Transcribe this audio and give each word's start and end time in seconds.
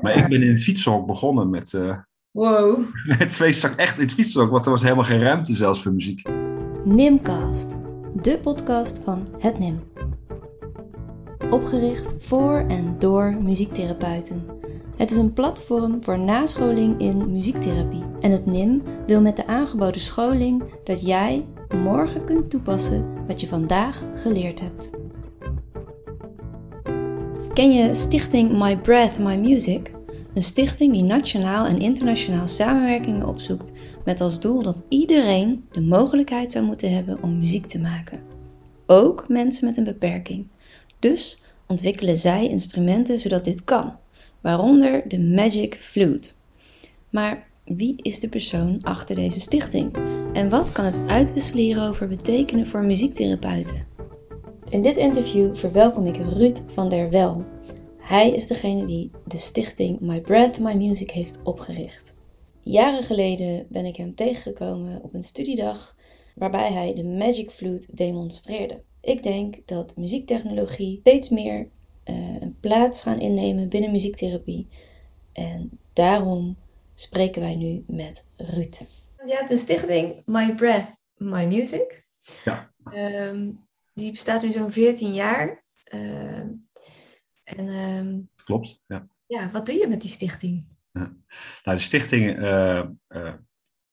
Maar 0.00 0.16
ik 0.16 0.28
ben 0.28 0.42
in 0.42 0.48
het 0.48 0.62
fietshok 0.62 1.06
begonnen 1.06 1.50
met, 1.50 1.72
uh, 1.72 1.96
wow. 2.30 2.78
met 3.18 3.28
twee 3.28 3.52
zak 3.52 3.74
echt 3.74 3.96
in 3.96 4.02
het 4.02 4.12
fietshok, 4.12 4.50
want 4.50 4.64
er 4.64 4.70
was 4.70 4.82
helemaal 4.82 5.04
geen 5.04 5.22
ruimte 5.22 5.54
zelfs 5.54 5.82
voor 5.82 5.92
muziek. 5.92 6.28
Nimcast, 6.84 7.76
de 8.22 8.38
podcast 8.42 9.00
van 9.04 9.28
het 9.38 9.58
Nim. 9.58 9.80
Opgericht 11.50 12.14
voor 12.18 12.64
en 12.68 12.96
door 12.98 13.36
muziektherapeuten. 13.40 14.46
Het 14.96 15.10
is 15.10 15.16
een 15.16 15.32
platform 15.32 16.04
voor 16.04 16.18
nascholing 16.18 17.00
in 17.00 17.32
muziektherapie. 17.32 18.04
En 18.20 18.30
het 18.30 18.46
NIM 18.46 18.82
wil 19.06 19.20
met 19.20 19.36
de 19.36 19.46
aangeboden 19.46 20.00
scholing 20.00 20.62
dat 20.84 21.06
jij 21.06 21.46
morgen 21.76 22.24
kunt 22.24 22.50
toepassen 22.50 23.26
wat 23.26 23.40
je 23.40 23.46
vandaag 23.46 24.02
geleerd 24.14 24.60
hebt. 24.60 24.99
Ken 27.54 27.72
je 27.72 27.94
stichting 27.94 28.58
My 28.58 28.76
Breath, 28.76 29.18
My 29.18 29.36
Music? 29.36 29.90
Een 30.34 30.42
stichting 30.42 30.92
die 30.92 31.02
nationaal 31.02 31.66
en 31.66 31.80
internationaal 31.80 32.48
samenwerkingen 32.48 33.28
opzoekt 33.28 33.72
met 34.04 34.20
als 34.20 34.40
doel 34.40 34.62
dat 34.62 34.82
iedereen 34.88 35.64
de 35.72 35.80
mogelijkheid 35.80 36.52
zou 36.52 36.64
moeten 36.64 36.94
hebben 36.94 37.22
om 37.22 37.38
muziek 37.38 37.66
te 37.66 37.78
maken. 37.78 38.20
Ook 38.86 39.28
mensen 39.28 39.66
met 39.66 39.76
een 39.76 39.84
beperking. 39.84 40.46
Dus 40.98 41.42
ontwikkelen 41.66 42.16
zij 42.16 42.48
instrumenten 42.48 43.18
zodat 43.18 43.44
dit 43.44 43.64
kan, 43.64 43.96
waaronder 44.40 45.02
de 45.08 45.20
Magic 45.20 45.74
Flute. 45.74 46.28
Maar 47.08 47.46
wie 47.64 47.94
is 47.96 48.20
de 48.20 48.28
persoon 48.28 48.78
achter 48.82 49.16
deze 49.16 49.40
stichting? 49.40 49.96
En 50.32 50.48
wat 50.50 50.72
kan 50.72 50.84
het 50.84 50.98
uitwisselen 51.06 51.64
hierover 51.64 52.08
betekenen 52.08 52.66
voor 52.66 52.84
muziektherapeuten? 52.84 53.89
In 54.70 54.82
dit 54.82 54.96
interview 54.96 55.56
verwelkom 55.56 56.06
ik 56.06 56.16
Ruud 56.16 56.62
van 56.66 56.88
der 56.88 57.10
Wel. 57.10 57.44
Hij 57.98 58.30
is 58.30 58.46
degene 58.46 58.86
die 58.86 59.10
de 59.26 59.38
stichting 59.38 60.00
My 60.00 60.20
Breath, 60.20 60.58
My 60.58 60.74
Music 60.74 61.10
heeft 61.10 61.38
opgericht. 61.42 62.16
Jaren 62.60 63.02
geleden 63.02 63.66
ben 63.68 63.84
ik 63.84 63.96
hem 63.96 64.14
tegengekomen 64.14 65.02
op 65.02 65.14
een 65.14 65.22
studiedag 65.22 65.96
waarbij 66.34 66.72
hij 66.72 66.94
de 66.94 67.04
Magic 67.04 67.50
Flute 67.50 67.86
demonstreerde. 67.94 68.82
Ik 69.00 69.22
denk 69.22 69.66
dat 69.66 69.96
muziektechnologie 69.96 70.98
steeds 71.00 71.28
meer 71.28 71.68
uh, 72.04 72.40
een 72.40 72.56
plaats 72.60 73.02
gaan 73.02 73.20
innemen 73.20 73.68
binnen 73.68 73.90
muziektherapie. 73.90 74.68
En 75.32 75.78
daarom 75.92 76.56
spreken 76.94 77.40
wij 77.40 77.54
nu 77.54 77.84
met 77.86 78.24
Ruud. 78.36 78.84
Ja, 79.26 79.46
de 79.46 79.56
stichting 79.56 80.22
My 80.26 80.54
Breath, 80.54 81.06
My 81.16 81.44
Music. 81.44 82.02
Ja. 82.44 82.72
Um, 82.94 83.68
die 84.00 84.10
bestaat 84.10 84.42
nu 84.42 84.50
zo'n 84.50 84.72
14 84.72 85.14
jaar. 85.14 85.62
Uh, 85.94 86.40
en, 87.44 87.68
um, 87.68 88.30
Klopt, 88.44 88.82
ja. 88.86 89.08
Ja, 89.26 89.50
wat 89.50 89.66
doe 89.66 89.74
je 89.74 89.88
met 89.88 90.00
die 90.00 90.10
stichting? 90.10 90.66
Ja. 90.92 91.16
Nou, 91.64 91.76
de 91.76 91.82
stichting 91.82 92.38
uh, 92.38 92.84
uh, 93.08 93.34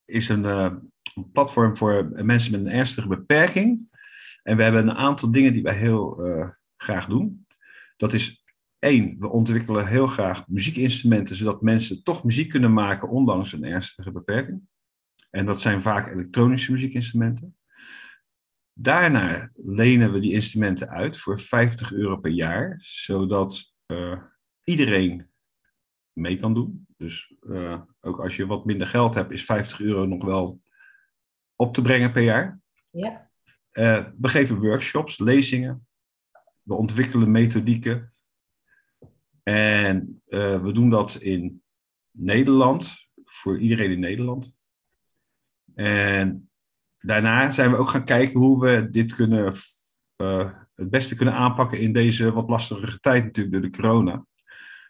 is 0.06 0.30
een, 0.30 0.44
een, 0.44 0.92
platform 1.32 1.78
voor 1.78 2.12
mensen 2.24 2.52
met 2.52 2.60
een 2.60 2.72
ernstige 2.72 3.08
beperking. 3.08 3.90
En 4.44 4.58
we 4.58 4.64
hebben 4.64 4.88
een 4.88 4.96
aantal 4.96 5.32
dingen 5.32 5.54
die 5.54 5.64
wij 5.64 5.76
heel 5.76 6.22
graag 6.78 7.06
doen. 7.06 7.48
Dat 7.98 8.14
is 8.14 8.44
één, 8.80 9.16
we 9.20 9.30
ontwikkelen 9.30 9.88
heel 9.88 10.08
graag 10.08 10.48
muziekinstrumenten, 10.48 11.36
zodat 11.36 11.62
mensen 11.62 12.04
toch 12.04 12.24
muziek 12.24 12.50
kunnen 12.50 12.74
maken 12.74 13.10
ondanks 13.10 13.54
een 13.54 13.64
ernstige 13.64 14.12
beperking. 14.12 14.62
En 15.30 15.46
dat 15.46 15.62
zijn 15.62 15.82
vaak 15.82 16.12
elektronische 16.12 16.72
muziekinstrumenten. 16.72 17.58
Daarna 18.80 19.52
lenen 19.56 20.14
we 20.14 20.20
die 20.20 20.34
instrumenten 20.34 20.90
uit 20.90 21.18
voor 21.18 21.40
50 21.40 21.94
euro 21.94 22.18
per 22.18 22.32
jaar, 22.32 22.76
zodat 22.80 23.74
uh, 23.88 24.22
iedereen 24.64 25.30
mee 26.12 26.38
kan 26.38 26.54
doen. 26.54 26.88
Dus 26.98 27.34
uh, 27.42 27.82
ook 28.02 28.20
als 28.20 28.36
je 28.36 28.46
wat 28.46 28.66
minder 28.66 28.88
geld 28.88 29.14
hebt, 29.14 29.32
is 29.32 29.46
50 29.46 29.80
euro 29.80 30.06
nog 30.06 30.24
wel 30.24 30.62
op 31.56 31.74
te 31.74 31.82
brengen 31.82 32.12
per 32.12 32.22
jaar. 32.24 32.60
Ja. 32.90 33.30
Uh, 33.72 34.08
we 34.18 34.28
geven 34.28 34.60
workshops, 34.60 35.20
lezingen. 35.20 35.88
We 36.62 36.74
ontwikkelen 36.74 37.32
methodieken. 37.32 38.12
En 39.44 40.22
we 40.26 40.72
doen 40.74 40.90
dat 40.90 41.16
in 41.16 41.64
Nederland, 42.12 43.08
voor 43.24 43.60
iedereen 43.60 43.92
in 43.92 44.00
Nederland. 44.00 44.56
En 45.76 46.47
daarna 47.00 47.52
zijn 47.52 47.72
we 47.72 47.78
ook 47.78 47.90
gaan 47.90 48.06
kijken 48.06 48.40
hoe 48.40 48.66
we 48.66 48.90
dit 48.90 49.14
kunnen, 49.14 49.54
uh, 50.18 50.50
het 50.76 50.90
beste 50.90 51.16
kunnen 51.16 51.34
aanpakken 51.34 51.80
in 51.80 51.94
deze 51.94 52.32
wat 52.32 52.50
lastigere 52.50 53.00
tijd 53.00 53.24
natuurlijk 53.24 53.56
door 53.56 53.72
de 53.72 53.78
corona. 53.78 54.26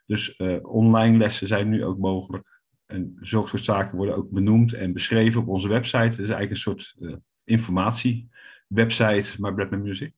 Dus 0.05 0.39
uh, 0.39 0.57
online 0.61 1.17
lessen 1.17 1.47
zijn 1.47 1.69
nu 1.69 1.85
ook 1.85 1.97
mogelijk. 1.97 2.61
En 2.85 3.17
zulke 3.19 3.47
soort 3.47 3.63
zaken 3.63 3.97
worden 3.97 4.15
ook 4.15 4.29
benoemd 4.29 4.73
en 4.73 4.93
beschreven 4.93 5.41
op 5.41 5.47
onze 5.47 5.67
website. 5.67 5.97
Het 5.97 6.11
is 6.11 6.29
eigenlijk 6.29 6.49
een 6.49 6.57
soort 6.57 6.95
uh, 6.99 7.13
informatie-website, 7.43 9.41
My 9.41 9.53
Bread 9.53 9.71
Music. 9.71 10.13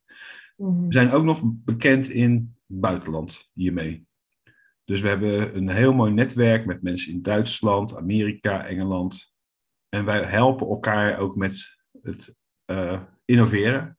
Mm-hmm. 0.56 0.88
We 0.88 0.94
zijn 0.94 1.12
ook 1.12 1.24
nog 1.24 1.42
bekend 1.44 2.10
in 2.10 2.56
het 2.68 2.80
buitenland 2.80 3.50
hiermee. 3.54 4.08
Dus 4.86 5.02
we 5.02 5.08
hebben 5.08 5.58
een 5.58 5.70
heel 5.70 5.94
mooi 5.94 6.12
netwerk 6.12 6.66
met 6.66 6.82
mensen 6.82 7.12
in 7.12 7.22
Duitsland, 7.22 7.98
Amerika, 7.98 8.66
Engeland. 8.66 9.34
En 9.90 10.06
wij 10.06 10.24
helpen 10.24 10.68
elkaar 10.68 11.20
ook 11.20 11.36
met 11.36 11.79
het 12.10 12.34
uh, 12.66 13.02
innoveren. 13.26 13.98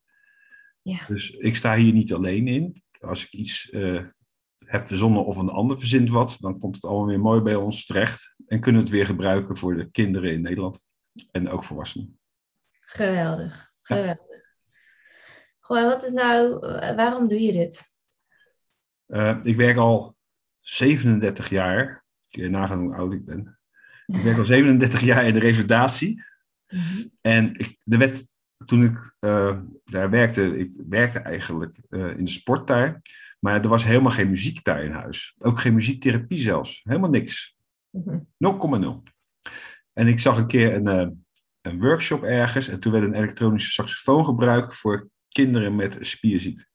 Ja. 0.83 1.07
Dus 1.07 1.31
ik 1.31 1.57
sta 1.57 1.77
hier 1.77 1.93
niet 1.93 2.13
alleen 2.13 2.49
in. 2.49 2.83
Als 3.01 3.25
ik 3.25 3.33
iets 3.33 3.71
uh, 3.71 4.05
heb 4.57 4.87
verzonnen 4.87 5.25
of 5.25 5.37
een 5.37 5.49
ander 5.49 5.79
verzint 5.79 6.11
wat, 6.11 6.37
dan 6.41 6.59
komt 6.59 6.75
het 6.75 6.85
allemaal 6.85 7.07
weer 7.07 7.21
mooi 7.21 7.41
bij 7.41 7.55
ons 7.55 7.87
terecht. 7.87 8.35
En 8.47 8.61
kunnen 8.61 8.81
we 8.81 8.87
het 8.87 8.97
weer 8.97 9.07
gebruiken 9.07 9.57
voor 9.57 9.77
de 9.77 9.91
kinderen 9.91 10.33
in 10.33 10.41
Nederland. 10.41 10.87
En 11.31 11.49
ook 11.49 11.65
volwassenen. 11.65 12.19
Geweldig, 12.69 13.69
geweldig. 13.83 14.17
Ja. 14.17 14.41
Goh, 15.61 15.85
wat 15.85 16.05
is 16.05 16.13
nou, 16.13 16.59
waarom 16.97 17.29
doe 17.29 17.41
je 17.41 17.53
dit? 17.53 17.85
Uh, 19.07 19.39
ik 19.43 19.57
werk 19.57 19.77
al 19.77 20.17
37 20.61 21.49
jaar. 21.49 22.05
Kun 22.31 22.43
je 22.43 22.49
nagaan 22.49 22.81
hoe 22.81 22.95
oud 22.95 23.13
ik 23.13 23.25
ben. 23.25 23.59
Ik 24.07 24.23
werk 24.23 24.39
al 24.39 24.45
37 24.45 25.01
jaar 25.01 25.27
in 25.27 25.35
de 25.35 25.41
revalidatie. 25.41 26.25
Mm-hmm. 26.71 27.11
En 27.21 27.55
ik, 27.55 27.77
de 27.85 27.97
wet, 27.97 28.35
toen 28.65 28.83
ik 28.83 29.15
uh, 29.21 29.61
daar 29.85 30.11
werkte, 30.11 30.59
ik 30.59 30.73
werkte 30.89 31.19
eigenlijk 31.19 31.81
uh, 31.91 32.17
in 32.17 32.25
de 32.25 32.31
sport 32.31 32.67
daar. 32.67 33.03
Maar 33.41 33.63
er 33.63 33.69
was 33.69 33.85
helemaal 33.85 34.11
geen 34.11 34.31
muziek 34.31 34.65
daar 34.65 34.85
in 34.85 34.93
huis. 34.93 35.35
Ook 35.39 35.61
geen 35.61 35.75
muziektherapie 35.75 36.41
zelfs. 36.41 36.81
Helemaal 36.85 37.11
niks. 37.11 37.57
Mm-hmm. 37.91 38.29
0,0. 39.05 39.13
En 39.93 40.07
ik 40.07 40.19
zag 40.19 40.39
een 40.39 40.47
keer 40.47 40.75
een, 40.75 40.89
uh, 40.89 41.09
een 41.61 41.81
workshop 41.81 42.23
ergens. 42.23 42.69
En 42.69 42.81
toen 42.81 42.93
werd 42.93 43.05
een 43.05 43.15
elektronische 43.15 43.71
saxofoon 43.71 44.25
gebruikt 44.25 44.77
voor 44.77 45.09
kinderen 45.29 45.77
met 45.77 45.99
spierziekte. 46.01 46.67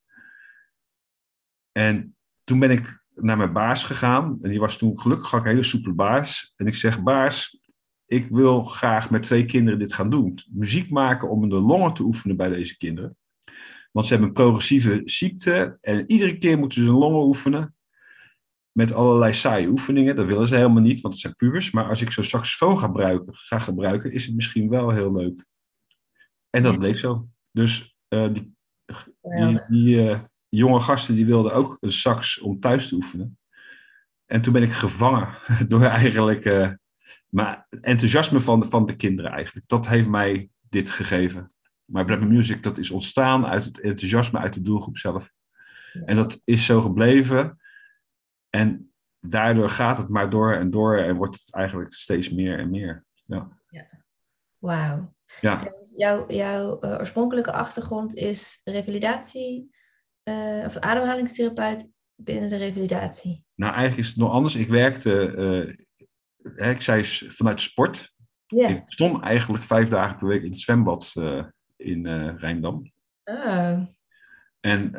En 1.71 2.15
toen 2.43 2.59
ben 2.59 2.71
ik 2.71 3.03
naar 3.13 3.37
mijn 3.37 3.53
baas 3.53 3.83
gegaan. 3.83 4.37
En 4.41 4.49
die 4.49 4.59
was 4.59 4.77
toen 4.77 4.99
gelukkig 4.99 5.31
een 5.31 5.45
hele 5.45 5.63
soepele 5.63 5.93
baas. 5.93 6.53
En 6.55 6.67
ik 6.67 6.75
zeg, 6.75 7.01
baas, 7.01 7.59
ik 8.07 8.27
wil 8.29 8.63
graag 8.63 9.09
met 9.09 9.23
twee 9.23 9.45
kinderen 9.45 9.79
dit 9.79 9.93
gaan 9.93 10.09
doen. 10.09 10.37
Muziek 10.51 10.89
maken 10.89 11.29
om 11.29 11.49
de 11.49 11.55
longen 11.55 11.93
te 11.93 12.03
oefenen 12.03 12.37
bij 12.37 12.49
deze 12.49 12.77
kinderen. 12.77 13.17
Want 13.91 14.05
ze 14.05 14.11
hebben 14.13 14.29
een 14.29 14.35
progressieve 14.35 15.01
ziekte. 15.03 15.77
En 15.81 16.03
iedere 16.11 16.37
keer 16.37 16.57
moeten 16.57 16.81
ze 16.81 16.87
hun 16.87 16.97
longen 16.97 17.27
oefenen. 17.27 17.75
Met 18.71 18.93
allerlei 18.93 19.33
saaie 19.33 19.67
oefeningen. 19.67 20.15
Dat 20.15 20.25
willen 20.25 20.47
ze 20.47 20.55
helemaal 20.55 20.81
niet, 20.81 21.01
want 21.01 21.13
het 21.13 21.23
zijn 21.23 21.35
pubers. 21.35 21.71
Maar 21.71 21.89
als 21.89 22.01
ik 22.01 22.11
zo'n 22.11 22.23
saxofoon 22.23 22.79
ga 22.79 22.85
gebruiken, 22.85 23.33
ga 23.35 23.59
gebruiken, 23.59 24.11
is 24.11 24.25
het 24.25 24.35
misschien 24.35 24.69
wel 24.69 24.89
heel 24.89 25.13
leuk. 25.13 25.45
En 26.49 26.63
dat 26.63 26.77
bleek 26.77 26.97
zo. 26.97 27.27
Dus 27.51 27.95
uh, 28.09 28.33
die, 28.33 28.55
die, 29.21 29.61
die 29.67 29.95
uh, 29.95 30.19
die 30.55 30.63
jonge 30.63 30.79
gasten 30.79 31.15
die 31.15 31.25
wilden 31.25 31.53
ook 31.53 31.77
een 31.79 31.91
sax 31.91 32.39
om 32.39 32.59
thuis 32.59 32.87
te 32.87 32.95
oefenen. 32.95 33.37
En 34.25 34.41
toen 34.41 34.53
ben 34.53 34.63
ik 34.63 34.71
gevangen 34.71 35.37
door 35.67 35.81
eigenlijk 35.81 36.45
uh, 36.45 36.71
maar 37.35 37.67
enthousiasme 37.81 38.39
van 38.39 38.59
de, 38.59 38.69
van 38.69 38.85
de 38.85 38.95
kinderen 38.95 39.31
eigenlijk. 39.31 39.67
Dat 39.67 39.87
heeft 39.87 40.07
mij 40.07 40.49
dit 40.69 40.91
gegeven. 40.91 41.51
Maar 41.85 42.05
Black 42.05 42.21
Music, 42.21 42.63
dat 42.63 42.77
is 42.77 42.91
ontstaan 42.91 43.45
uit 43.45 43.63
het 43.63 43.79
enthousiasme 43.79 44.39
uit 44.39 44.53
de 44.53 44.61
doelgroep 44.61 44.97
zelf. 44.97 45.31
Ja. 45.93 46.05
En 46.05 46.15
dat 46.15 46.41
is 46.43 46.65
zo 46.65 46.81
gebleven. 46.81 47.57
En 48.49 48.93
daardoor 49.19 49.69
gaat 49.69 49.97
het 49.97 50.09
maar 50.09 50.29
door 50.29 50.53
en 50.53 50.69
door 50.69 50.97
en 50.97 51.15
wordt 51.15 51.39
het 51.39 51.53
eigenlijk 51.53 51.93
steeds 51.93 52.29
meer 52.29 52.59
en 52.59 52.69
meer. 52.69 53.05
Ja. 53.25 53.59
ja. 53.69 53.87
Wauw. 54.57 55.13
Ja. 55.41 55.71
Jouw, 55.95 56.25
jouw 56.27 56.77
uh, 56.81 56.91
oorspronkelijke 56.91 57.51
achtergrond 57.51 58.15
is 58.15 58.61
revalidatie 58.63 59.69
uh, 60.23 60.63
of 60.65 60.77
ademhalingstherapeut 60.77 61.89
binnen 62.15 62.49
de 62.49 62.57
revalidatie? 62.57 63.45
Nou, 63.55 63.73
eigenlijk 63.73 64.03
is 64.03 64.07
het 64.07 64.17
nog 64.17 64.31
anders. 64.31 64.55
Ik 64.55 64.69
werkte, 64.69 65.33
uh, 65.37 65.84
ik 66.55 66.81
zei 66.81 67.03
vanuit 67.05 67.61
sport. 67.61 68.13
Yeah. 68.45 68.69
Ik 68.69 68.83
stond 68.85 69.21
eigenlijk 69.21 69.63
vijf 69.63 69.89
dagen 69.89 70.17
per 70.17 70.27
week 70.27 70.41
in 70.41 70.49
het 70.49 70.59
zwembad 70.59 71.13
uh, 71.17 71.45
in 71.75 72.07
Rijndam. 72.37 72.91
Oh. 73.23 73.81
En, 74.59 74.91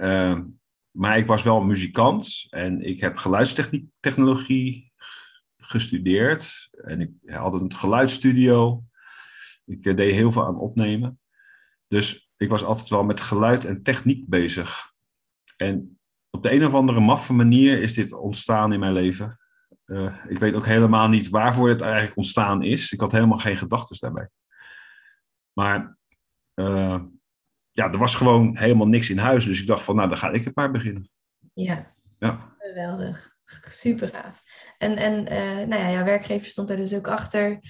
maar 0.91 1.19
ik 1.19 1.27
was 1.27 1.43
wel 1.43 1.61
muzikant 1.61 2.47
en 2.51 2.83
ik 2.83 3.01
heb 3.01 3.17
geluidstechnologie 3.17 4.93
gestudeerd 5.57 6.69
en 6.71 7.01
ik 7.01 7.11
had 7.25 7.55
een 7.55 7.75
geluidsstudio. 7.75 8.85
Ik 9.65 9.83
deed 9.83 10.13
heel 10.13 10.33
veel 10.33 10.47
aan 10.47 10.59
opnemen. 10.59 11.21
Dus 11.89 12.31
ik 12.37 12.49
was 12.49 12.65
altijd 12.65 12.89
wel 12.89 13.05
met 13.05 13.21
geluid 13.21 13.65
en 13.65 13.83
techniek 13.83 14.29
bezig. 14.29 14.93
En 15.57 15.99
op 16.31 16.43
de 16.43 16.53
een 16.53 16.67
of 16.67 16.75
andere 16.75 17.01
maffe 17.01 17.33
manier 17.33 17.83
is 17.83 17.95
dit 17.95 18.13
ontstaan 18.13 18.73
in 18.73 18.81
mijn 18.81 18.93
leven. 18.93 19.39
Uh, 19.87 20.15
ik 20.29 20.39
weet 20.39 20.55
ook 20.55 20.67
helemaal 20.67 21.09
niet 21.09 21.29
waarvoor 21.29 21.69
het 21.69 21.81
eigenlijk 21.81 22.17
ontstaan 22.17 22.63
is. 22.63 22.93
Ik 22.93 23.01
had 23.01 23.13
helemaal 23.13 23.39
geen 23.39 23.57
gedachten 23.57 23.97
daarbij. 24.01 24.29
Maar 25.53 25.99
uh, 26.55 27.01
ja, 27.71 27.93
er 27.93 27.99
was 27.99 28.15
gewoon 28.15 28.57
helemaal 28.57 28.87
niks 28.87 29.11
in 29.11 29.19
huis. 29.19 29.45
Dus 29.45 29.61
ik 29.61 29.67
dacht 29.67 29.83
van, 29.83 29.97
nou, 29.97 30.09
dan 30.09 30.19
ga 30.19 30.31
ik 30.31 30.45
het 30.45 30.55
maar 30.55 30.71
beginnen. 30.71 31.11
Ja, 31.55 31.87
ja. 32.19 32.55
geweldig. 32.59 33.29
Super 33.65 34.09
gaaf. 34.09 34.43
En, 34.79 34.97
en 34.97 35.33
uh, 35.33 35.69
nou 35.69 35.83
ja, 35.83 35.91
jouw 35.91 36.05
werkgever 36.05 36.47
stond 36.47 36.71
er 36.71 36.77
dus 36.77 36.95
ook 36.95 37.09
achter. 37.09 37.61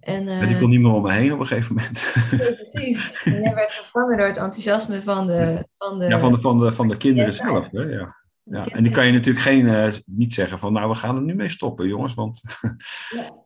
En, 0.00 0.26
uh, 0.26 0.46
die 0.46 0.58
kon 0.58 0.70
niet 0.70 0.80
meer 0.80 0.92
om 0.92 1.02
me 1.02 1.12
heen 1.12 1.32
op 1.32 1.40
een 1.40 1.46
gegeven 1.46 1.74
moment. 1.74 2.12
precies. 2.62 3.22
En 3.24 3.40
jij 3.40 3.54
werd 3.54 3.74
vervangen 3.74 4.16
door 4.16 4.26
het 4.26 4.36
enthousiasme 4.36 5.02
van 5.02 5.26
de... 5.26 5.68
Van 5.72 5.98
de, 5.98 6.08
ja, 6.08 6.18
van 6.18 6.32
de, 6.32 6.38
van 6.38 6.58
de, 6.58 6.72
van 6.72 6.88
de 6.88 6.96
kinderen 6.96 7.32
zelf. 7.32 7.70
Hè? 7.70 7.82
Ja. 7.82 8.23
Ja, 8.44 8.66
en 8.66 8.82
die 8.82 8.92
kan 8.92 9.06
je 9.06 9.12
natuurlijk 9.12 9.44
geen, 9.44 9.66
uh, 9.66 9.92
niet 10.06 10.34
zeggen 10.34 10.58
van 10.58 10.72
nou 10.72 10.88
we 10.88 10.94
gaan 10.94 11.16
er 11.16 11.22
nu 11.22 11.34
mee 11.34 11.48
stoppen 11.48 11.88
jongens, 11.88 12.14
want 12.14 12.40
ja. 13.16 13.42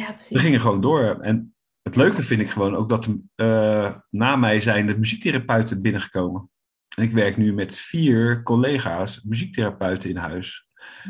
Ja, 0.00 0.12
precies. 0.12 0.36
we 0.36 0.38
gingen 0.38 0.60
gewoon 0.60 0.80
door. 0.80 1.18
En 1.20 1.54
het 1.82 1.96
leuke 1.96 2.22
vind 2.22 2.40
ik 2.40 2.50
gewoon 2.50 2.74
ook 2.74 2.88
dat 2.88 3.08
uh, 3.36 3.92
na 4.10 4.36
mij 4.36 4.60
zijn 4.60 4.86
de 4.86 4.98
muziektherapeuten 4.98 5.82
binnengekomen. 5.82 6.50
En 6.96 7.02
ik 7.02 7.12
werk 7.12 7.36
nu 7.36 7.54
met 7.54 7.76
vier 7.76 8.42
collega's, 8.42 9.22
muziektherapeuten 9.22 10.10
in 10.10 10.16
huis. 10.16 10.66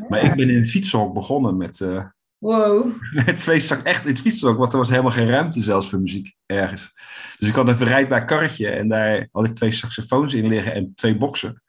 Maar 0.08 0.25
ik 0.25 0.34
ben 0.34 0.50
in 0.50 0.56
het 0.56 0.70
fietshok 0.70 1.14
begonnen 1.14 1.56
met, 1.56 1.81
uh, 1.81 2.04
wow. 2.38 2.92
twee 3.34 3.69
echt 3.82 4.04
in 4.04 4.10
het 4.10 4.20
fietshok, 4.20 4.58
want 4.58 4.72
er 4.72 4.78
was 4.78 4.88
helemaal 4.88 5.10
geen 5.10 5.28
ruimte 5.28 5.60
zelfs 5.60 5.88
voor 5.88 6.00
muziek 6.00 6.34
ergens. 6.46 6.94
Dus 7.38 7.48
ik 7.48 7.54
had 7.54 7.69
een 7.69 7.76
verrijdbaar 7.76 8.25
karretje 8.25 8.69
en 8.69 8.88
daar 8.88 9.28
had 9.32 9.44
ik 9.44 9.54
twee 9.54 9.70
saxofoons 9.70 10.34
in 10.34 10.48
liggen 10.48 10.75
en 10.75 10.92
twee 10.94 11.19
boksen. 11.19 11.62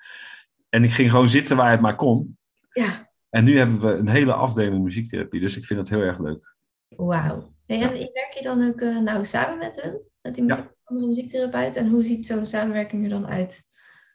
En 0.71 0.83
ik 0.83 0.91
ging 0.91 1.09
gewoon 1.09 1.29
zitten 1.29 1.57
waar 1.57 1.71
het 1.71 1.81
maar 1.81 1.95
kon. 1.95 2.37
Ja. 2.73 3.09
En 3.29 3.43
nu 3.43 3.57
hebben 3.57 3.79
we 3.79 3.93
een 3.93 4.09
hele 4.09 4.33
afdeling 4.33 4.83
muziektherapie, 4.83 5.39
dus 5.39 5.57
ik 5.57 5.65
vind 5.65 5.79
dat 5.79 5.89
heel 5.89 6.01
erg 6.01 6.19
leuk. 6.19 6.55
Wauw. 6.87 7.53
En 7.65 7.79
werk 7.79 8.33
je 8.33 8.43
dan 8.43 8.67
ook 8.67 8.81
uh, 8.81 8.99
nou 8.99 9.25
samen 9.25 9.57
met 9.57 9.81
hem, 9.81 9.99
met 10.21 10.35
die 10.35 10.53
andere 10.83 11.07
muziektherapeut? 11.07 11.75
En 11.75 11.89
hoe 11.89 12.03
ziet 12.03 12.25
zo'n 12.25 12.45
samenwerking 12.45 13.03
er 13.03 13.09
dan 13.09 13.25
uit? 13.25 13.61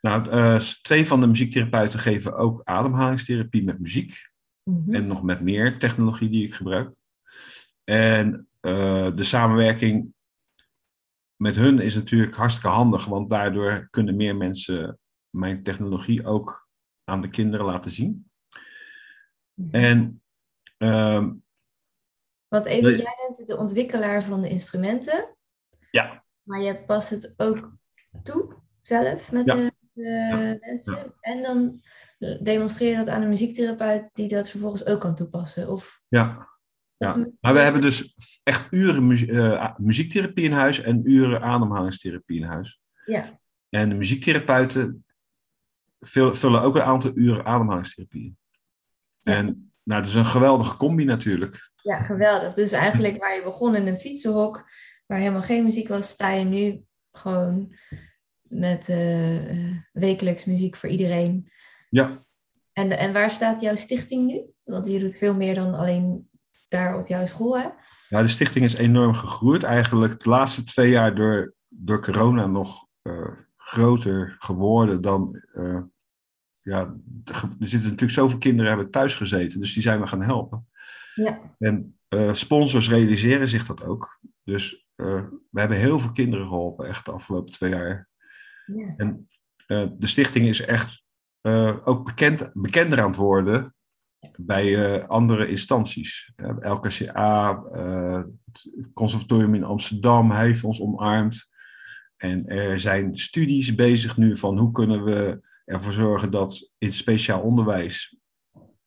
Nou, 0.00 0.30
uh, 0.30 0.60
twee 0.82 1.06
van 1.06 1.20
de 1.20 1.26
muziektherapeuten 1.26 1.98
geven 1.98 2.36
ook 2.36 2.60
ademhalingstherapie 2.64 3.64
met 3.64 3.78
muziek. 3.78 4.30
Mhm. 4.64 4.94
En 4.94 5.06
nog 5.06 5.22
met 5.22 5.40
meer 5.40 5.78
technologie 5.78 6.28
die 6.28 6.44
ik 6.46 6.54
gebruik. 6.54 6.96
En 7.84 8.48
uh, 8.60 9.10
de 9.14 9.24
samenwerking 9.24 10.14
met 11.36 11.56
hun 11.56 11.80
is 11.80 11.94
natuurlijk 11.94 12.36
hartstikke 12.36 12.68
handig, 12.68 13.04
want 13.04 13.30
daardoor 13.30 13.88
kunnen 13.90 14.16
meer 14.16 14.36
mensen 14.36 14.98
mijn 15.36 15.62
technologie 15.62 16.26
ook 16.26 16.68
aan 17.04 17.20
de 17.20 17.28
kinderen 17.28 17.66
laten 17.66 17.90
zien. 17.90 18.30
En. 19.70 20.22
Uh, 20.78 21.26
Want 22.48 22.66
even, 22.66 22.96
jij 22.96 23.16
bent 23.26 23.46
de 23.46 23.56
ontwikkelaar 23.56 24.22
van 24.22 24.40
de 24.40 24.48
instrumenten. 24.48 25.36
Ja. 25.90 26.24
Maar 26.42 26.60
je 26.60 26.84
past 26.84 27.10
het 27.10 27.34
ook 27.36 27.76
toe 28.22 28.54
zelf 28.80 29.32
met 29.32 29.46
de, 29.46 29.72
de 29.92 30.58
mensen. 30.60 31.14
En 31.20 31.42
dan 31.42 31.72
demonstreer 32.42 32.90
je 32.90 32.96
dat 32.96 33.08
aan 33.08 33.22
een 33.22 33.28
muziektherapeut 33.28 34.10
die 34.14 34.28
dat 34.28 34.50
vervolgens 34.50 34.86
ook 34.86 35.00
kan 35.00 35.14
toepassen. 35.14 35.68
Of 35.70 36.04
ja. 36.08 36.54
Ja, 36.98 37.26
maar 37.40 37.54
we 37.54 37.60
hebben 37.60 37.80
dus 37.80 38.16
echt 38.42 38.72
uren 38.72 39.10
uh, 39.10 39.76
muziektherapie 39.76 40.44
in 40.44 40.52
huis 40.52 40.80
en 40.80 41.10
uren 41.10 41.42
ademhalingstherapie 41.42 42.40
in 42.40 42.46
huis. 42.46 42.80
Ja. 43.04 43.40
En 43.68 43.88
de 43.88 43.94
muziektherapeuten 43.94 45.05
vullen 46.00 46.62
ook 46.62 46.74
een 46.74 46.82
aantal 46.82 47.10
uren 47.14 47.44
ademhalingstherapie 47.44 48.36
En 49.22 49.72
nou, 49.82 50.00
dat 50.00 50.10
is 50.10 50.16
een 50.16 50.26
geweldige 50.26 50.76
combi 50.76 51.04
natuurlijk. 51.04 51.70
Ja, 51.82 51.96
geweldig. 51.96 52.54
Dus 52.54 52.72
eigenlijk 52.72 53.16
waar 53.18 53.34
je 53.34 53.42
begon 53.42 53.74
in 53.74 53.86
een 53.86 53.98
fietsenhok, 53.98 54.62
waar 55.06 55.18
helemaal 55.18 55.42
geen 55.42 55.64
muziek 55.64 55.88
was, 55.88 56.08
sta 56.08 56.30
je 56.30 56.44
nu 56.44 56.84
gewoon 57.12 57.74
met 58.42 58.88
uh, 58.88 59.76
wekelijks 59.92 60.44
muziek 60.44 60.76
voor 60.76 60.88
iedereen. 60.88 61.44
Ja. 61.90 62.16
En, 62.72 62.98
en 62.98 63.12
waar 63.12 63.30
staat 63.30 63.60
jouw 63.60 63.74
stichting 63.74 64.26
nu? 64.26 64.40
Want 64.64 64.86
je 64.86 64.98
doet 64.98 65.16
veel 65.16 65.34
meer 65.34 65.54
dan 65.54 65.74
alleen 65.74 66.24
daar 66.68 66.98
op 66.98 67.06
jouw 67.06 67.26
school, 67.26 67.58
hè? 67.58 67.68
Ja, 68.08 68.22
de 68.22 68.28
stichting 68.28 68.64
is 68.64 68.74
enorm 68.74 69.14
gegroeid. 69.14 69.62
Eigenlijk 69.62 70.22
de 70.22 70.28
laatste 70.28 70.64
twee 70.64 70.90
jaar 70.90 71.14
door, 71.14 71.54
door 71.68 72.02
corona 72.02 72.46
nog 72.46 72.86
uh, 73.02 73.28
groter 73.66 74.36
geworden 74.38 75.00
dan. 75.00 75.42
Uh, 75.54 75.82
ja, 76.62 76.96
er 77.24 77.48
zitten 77.58 77.82
natuurlijk 77.82 78.10
zoveel 78.10 78.38
kinderen 78.38 78.70
hebben 78.70 78.90
thuis 78.90 79.14
gezeten, 79.14 79.60
dus 79.60 79.72
die 79.74 79.82
zijn 79.82 80.00
we 80.00 80.06
gaan 80.06 80.22
helpen. 80.22 80.68
Ja. 81.14 81.38
En 81.58 81.98
uh, 82.08 82.34
sponsors 82.34 82.88
realiseren 82.88 83.48
zich 83.48 83.66
dat 83.66 83.84
ook. 83.84 84.20
Dus 84.44 84.86
uh, 84.96 85.24
we 85.50 85.60
hebben 85.60 85.78
heel 85.78 86.00
veel 86.00 86.10
kinderen 86.10 86.46
geholpen, 86.46 86.88
echt 86.88 87.04
de 87.04 87.10
afgelopen 87.10 87.52
twee 87.52 87.70
jaar. 87.70 88.08
Ja. 88.66 88.94
En 88.96 89.28
de 89.98 90.06
stichting 90.06 90.46
is 90.46 90.60
echt 90.60 91.04
ook 91.84 92.04
bekend, 92.04 92.50
bekender 92.52 93.00
aan 93.00 93.06
het 93.06 93.16
worden 93.16 93.74
bij 94.38 95.06
andere 95.06 95.48
instanties. 95.48 96.32
LKCA, 96.60 97.62
het 98.44 98.70
Conservatorium 98.94 99.54
in 99.54 99.64
Amsterdam 99.64 100.32
heeft 100.32 100.64
ons 100.64 100.80
omarmd. 100.80 101.55
En 102.16 102.46
er 102.46 102.80
zijn 102.80 103.18
studies 103.18 103.74
bezig 103.74 104.16
nu 104.16 104.36
van 104.36 104.58
hoe 104.58 104.72
kunnen 104.72 105.04
we 105.04 105.40
ervoor 105.64 105.92
zorgen 105.92 106.30
dat 106.30 106.72
in 106.78 106.92
speciaal 106.92 107.40
onderwijs 107.40 108.16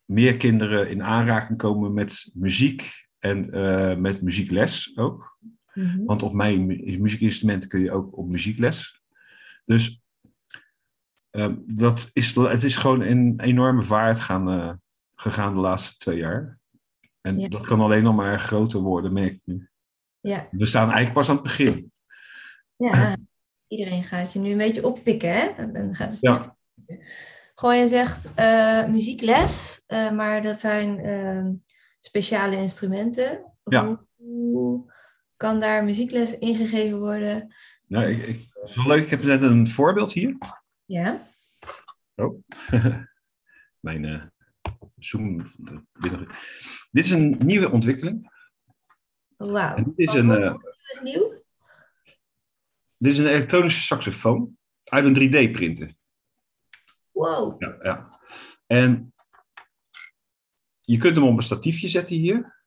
meer 0.06 0.36
kinderen 0.36 0.90
in 0.90 1.02
aanraking 1.02 1.58
komen 1.58 1.94
met 1.94 2.30
muziek 2.34 3.08
en 3.18 3.56
uh, 3.56 3.96
met 3.96 4.22
muziekles 4.22 4.92
ook. 4.96 5.38
Mm-hmm. 5.74 6.04
Want 6.04 6.22
op 6.22 6.32
mijn 6.32 6.66
muziekinstrumenten 7.00 7.68
kun 7.68 7.80
je 7.80 7.92
ook 7.92 8.18
op 8.18 8.28
muziekles. 8.28 9.02
Dus 9.64 10.02
uh, 11.32 11.54
dat 11.66 12.10
is, 12.12 12.34
het 12.34 12.64
is 12.64 12.76
gewoon 12.76 13.00
een 13.00 13.40
enorme 13.40 13.82
vaart 13.82 14.20
gaan, 14.20 14.52
uh, 14.52 14.72
gegaan 15.14 15.54
de 15.54 15.60
laatste 15.60 15.96
twee 15.96 16.18
jaar. 16.18 16.58
En 17.20 17.38
ja. 17.38 17.48
dat 17.48 17.66
kan 17.66 17.80
alleen 17.80 18.02
nog 18.02 18.16
maar 18.16 18.40
groter 18.40 18.80
worden, 18.80 19.12
merk 19.12 19.32
ik 19.32 19.42
nu. 19.44 19.68
Ja. 20.20 20.48
We 20.50 20.66
staan 20.66 20.84
eigenlijk 20.84 21.14
pas 21.14 21.28
aan 21.28 21.34
het 21.34 21.44
begin. 21.44 21.92
Ja, 22.80 23.16
iedereen 23.68 24.04
gaat 24.04 24.32
je 24.32 24.38
nu 24.38 24.50
een 24.50 24.58
beetje 24.58 24.86
oppikken, 24.86 25.32
hè? 25.32 25.46
En 25.72 25.94
gaat 25.94 26.20
ja. 26.20 26.56
Gewoon 27.54 27.76
je 27.76 27.88
zegt 27.88 28.30
uh, 28.38 28.86
muziekles, 28.86 29.84
uh, 29.88 30.10
maar 30.10 30.42
dat 30.42 30.60
zijn 30.60 31.06
uh, 31.06 31.46
speciale 32.00 32.56
instrumenten. 32.56 33.52
Ja. 33.64 33.84
Hoe, 33.84 34.06
hoe, 34.16 34.92
kan 35.36 35.60
daar 35.60 35.84
muziekles 35.84 36.38
ingegeven 36.38 36.98
worden? 36.98 37.54
Nou, 37.86 38.06
ik, 38.06 38.26
ik, 38.26 38.48
het 38.52 38.68
is 38.70 38.76
wel 38.76 38.86
leuk. 38.86 39.02
Ik 39.02 39.10
heb 39.10 39.22
net 39.22 39.42
een 39.42 39.70
voorbeeld 39.70 40.12
hier. 40.12 40.36
Ja. 40.84 41.18
Oh. 42.14 42.42
Mijn 43.80 44.04
uh, 44.04 44.22
Zoom. 44.98 45.46
Dit 46.90 47.04
is 47.04 47.10
een 47.10 47.36
nieuwe 47.44 47.70
ontwikkeling. 47.70 48.30
Wauw. 49.36 49.84
Dit 49.84 49.98
is 49.98 50.14
een. 50.14 50.60
Is 50.90 51.00
nieuw? 51.02 51.39
Dit 53.02 53.12
is 53.12 53.18
een 53.18 53.26
elektronische 53.26 53.80
saxofoon 53.80 54.58
uit 54.84 55.04
een 55.04 55.14
3D-printer. 55.14 55.94
Wow. 57.10 57.62
Ja, 57.62 57.78
ja. 57.82 58.20
En 58.66 59.14
je 60.84 60.98
kunt 60.98 61.16
hem 61.16 61.24
op 61.24 61.36
een 61.36 61.42
statiefje 61.42 61.88
zetten 61.88 62.16
hier. 62.16 62.64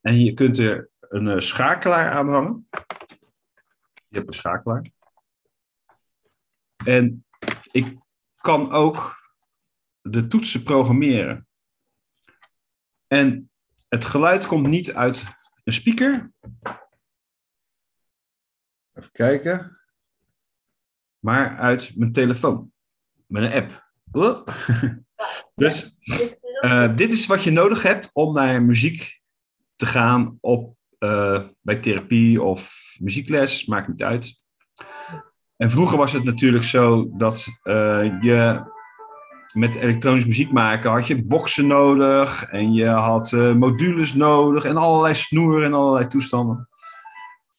En 0.00 0.20
je 0.20 0.32
kunt 0.32 0.58
er 0.58 0.90
een 0.98 1.26
uh, 1.26 1.38
schakelaar 1.38 2.10
aan 2.10 2.28
hangen. 2.28 2.68
Je 4.08 4.16
hebt 4.16 4.26
een 4.26 4.32
schakelaar. 4.32 4.90
En 6.84 7.26
ik 7.72 7.98
kan 8.36 8.70
ook 8.70 9.16
de 10.00 10.26
toetsen 10.26 10.62
programmeren. 10.62 11.48
En 13.06 13.50
het 13.88 14.04
geluid 14.04 14.46
komt 14.46 14.66
niet 14.66 14.92
uit 14.92 15.24
een 15.64 15.72
speaker, 15.72 16.32
Even 19.00 19.12
kijken. 19.12 19.78
Maar 21.18 21.58
uit 21.58 21.92
mijn 21.96 22.12
telefoon. 22.12 22.72
Met 23.26 23.42
een 23.42 23.52
app. 23.52 23.88
dus 25.54 25.96
uh, 26.64 26.96
dit 26.96 27.10
is 27.10 27.26
wat 27.26 27.42
je 27.42 27.50
nodig 27.50 27.82
hebt 27.82 28.10
om 28.12 28.34
naar 28.34 28.62
muziek 28.62 29.20
te 29.76 29.86
gaan 29.86 30.38
op, 30.40 30.76
uh, 30.98 31.42
bij 31.60 31.76
therapie 31.76 32.42
of 32.42 32.74
muziekles. 32.98 33.66
Maakt 33.66 33.88
niet 33.88 34.02
uit. 34.02 34.42
En 35.56 35.70
vroeger 35.70 35.98
was 35.98 36.12
het 36.12 36.24
natuurlijk 36.24 36.64
zo 36.64 37.10
dat 37.16 37.46
uh, 37.64 38.22
je 38.22 38.64
met 39.52 39.74
elektronisch 39.74 40.26
muziek 40.26 40.52
maken 40.52 40.90
had 40.90 41.06
je 41.06 41.24
boxen 41.24 41.66
nodig 41.66 42.44
en 42.44 42.72
je 42.72 42.88
had 42.88 43.32
eh, 43.32 43.52
modules 43.52 44.14
nodig 44.14 44.64
en 44.64 44.76
allerlei 44.76 45.14
snoeren 45.14 45.64
en 45.64 45.74
allerlei 45.74 46.06
toestanden. 46.06 46.69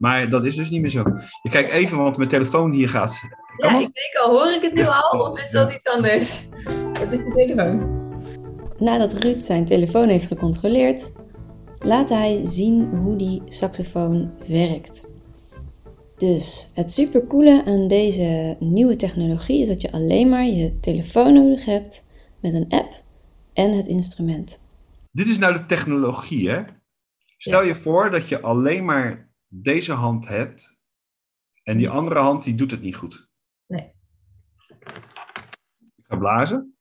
Maar 0.02 0.30
dat 0.30 0.46
is 0.46 0.56
dus 0.56 0.70
niet 0.70 0.82
meer 0.82 0.90
zo. 0.90 1.04
Ik 1.44 1.52
kijk 1.52 1.72
even, 1.72 1.98
want 1.98 2.18
mijn 2.18 2.30
telefoon 2.30 2.72
hier 2.72 2.90
gaat. 2.90 3.20
Kan 3.58 3.70
Ja, 3.70 3.80
dat? 3.80 3.88
ik 3.88 3.94
denk 3.94 4.26
al, 4.26 4.30
hoor 4.38 4.52
ik 4.54 4.62
het 4.62 4.74
nu 4.74 4.86
al 4.86 5.32
of 5.32 5.40
is 5.40 5.52
dat 5.52 5.74
iets 5.74 5.88
anders? 5.88 6.48
Het 7.00 7.12
is 7.12 7.18
de 7.18 7.34
telefoon. 7.36 8.00
Nadat 8.78 9.14
Ruud 9.14 9.42
zijn 9.42 9.66
telefoon 9.66 10.10
heeft 10.10 10.26
gecontroleerd, 10.26 11.12
laat 11.80 12.10
hij 12.10 12.42
zien 12.44 12.96
hoe 12.96 13.16
die 13.16 13.42
saxofoon 13.46 14.32
werkt. 14.48 15.08
Dus 16.18 16.72
het 16.76 16.92
supercoole 16.92 17.64
aan 17.66 17.88
deze 17.88 18.56
nieuwe 18.60 18.96
technologie 18.96 19.62
is 19.62 19.68
dat 19.68 19.82
je 19.82 19.92
alleen 19.92 20.30
maar 20.30 20.46
je 20.46 20.80
telefoon 20.80 21.34
nodig 21.34 21.66
hebt 21.66 22.06
met 22.42 22.54
een 22.54 22.70
app 22.70 22.94
en 23.54 23.72
het 23.72 23.88
instrument. 23.88 24.60
Dit 25.12 25.28
is 25.28 25.38
nou 25.38 25.54
de 25.54 25.66
technologie, 25.66 26.50
hè? 26.50 26.62
Stel 27.38 27.64
je 27.64 27.76
voor 27.76 28.10
dat 28.12 28.28
je 28.28 28.42
alleen 28.42 28.86
maar 28.86 29.30
deze 29.54 29.92
hand 29.92 30.28
hebt 30.28 30.80
en 31.64 31.78
die 31.78 31.90
andere 31.90 32.20
hand 32.20 32.44
die 32.44 32.56
doet 32.56 32.72
het 32.72 32.82
niet 32.82 32.96
goed. 32.96 33.30
Nee. 33.68 33.94
Ik 35.96 36.06
ga 36.08 36.16
blazen. 36.16 36.78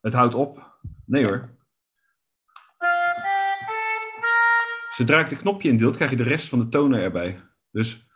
Het 0.00 0.12
houdt 0.12 0.34
op. 0.34 0.78
Nee 1.04 1.24
hoor. 1.24 1.54
Zodra 4.90 5.20
ik 5.20 5.28
de 5.28 5.36
knopje 5.36 5.68
indeelt, 5.68 5.96
krijg 5.96 6.10
je 6.10 6.16
de 6.16 6.22
rest 6.22 6.48
van 6.48 6.58
de 6.58 6.68
tonen 6.68 7.00
erbij. 7.00 7.44
Dus. 7.70 8.06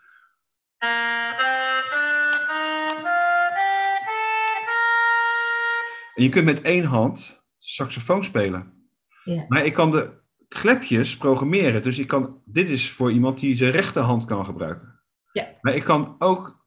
En 6.15 6.23
je 6.23 6.29
kunt 6.29 6.45
met 6.45 6.61
één 6.61 6.85
hand 6.85 7.45
saxofoon 7.57 8.25
spelen. 8.25 8.91
Ja. 9.25 9.45
Maar 9.49 9.65
ik 9.65 9.73
kan 9.73 9.91
de 9.91 10.21
klepjes 10.59 11.17
programmeren. 11.17 11.83
Dus 11.83 11.99
ik 11.99 12.07
kan, 12.07 12.43
dit 12.45 12.69
is 12.69 12.91
voor 12.91 13.13
iemand 13.13 13.39
die 13.39 13.55
zijn 13.55 13.73
rechterhand 13.73 14.25
kan 14.25 14.45
gebruiken. 14.45 15.03
Ja. 15.33 15.49
Maar 15.61 15.75
ik 15.75 15.85
kan 15.85 16.17
ook 16.19 16.67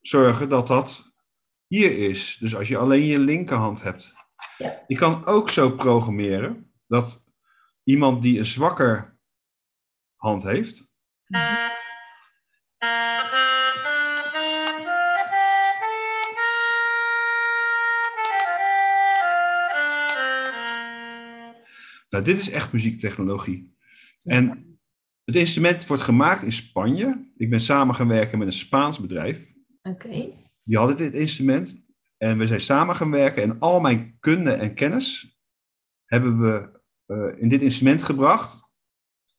zorgen 0.00 0.48
dat 0.48 0.66
dat 0.66 1.12
hier 1.66 2.08
is. 2.08 2.36
Dus 2.40 2.56
als 2.56 2.68
je 2.68 2.76
alleen 2.76 3.04
je 3.04 3.18
linkerhand 3.18 3.82
hebt. 3.82 4.14
Ja. 4.58 4.82
Je 4.86 4.96
kan 4.96 5.26
ook 5.26 5.50
zo 5.50 5.70
programmeren 5.70 6.72
dat 6.86 7.22
iemand 7.84 8.22
die 8.22 8.38
een 8.38 8.44
zwakker 8.44 9.18
hand 10.16 10.42
heeft. 10.42 10.90
Nou, 22.12 22.24
dit 22.24 22.38
is 22.38 22.50
echt 22.50 22.72
muziektechnologie. 22.72 23.76
En 24.24 24.76
het 25.24 25.36
instrument 25.36 25.86
wordt 25.86 26.02
gemaakt 26.02 26.42
in 26.42 26.52
Spanje. 26.52 27.30
Ik 27.34 27.50
ben 27.50 27.60
samen 27.60 27.94
gaan 27.94 28.08
werken 28.08 28.38
met 28.38 28.46
een 28.46 28.52
Spaans 28.52 29.00
bedrijf. 29.00 29.54
Oké. 29.82 30.30
Die 30.62 30.76
hadden 30.76 30.96
dit 30.96 31.12
instrument. 31.12 31.84
En 32.16 32.38
we 32.38 32.46
zijn 32.46 32.60
samen 32.60 32.96
gaan 32.96 33.10
werken. 33.10 33.42
En 33.42 33.58
al 33.58 33.80
mijn 33.80 34.16
kunde 34.20 34.52
en 34.52 34.74
kennis 34.74 35.38
hebben 36.04 36.40
we 36.40 36.80
eh, 37.06 37.42
in 37.42 37.48
dit 37.48 37.62
instrument 37.62 38.02
gebracht. 38.02 38.62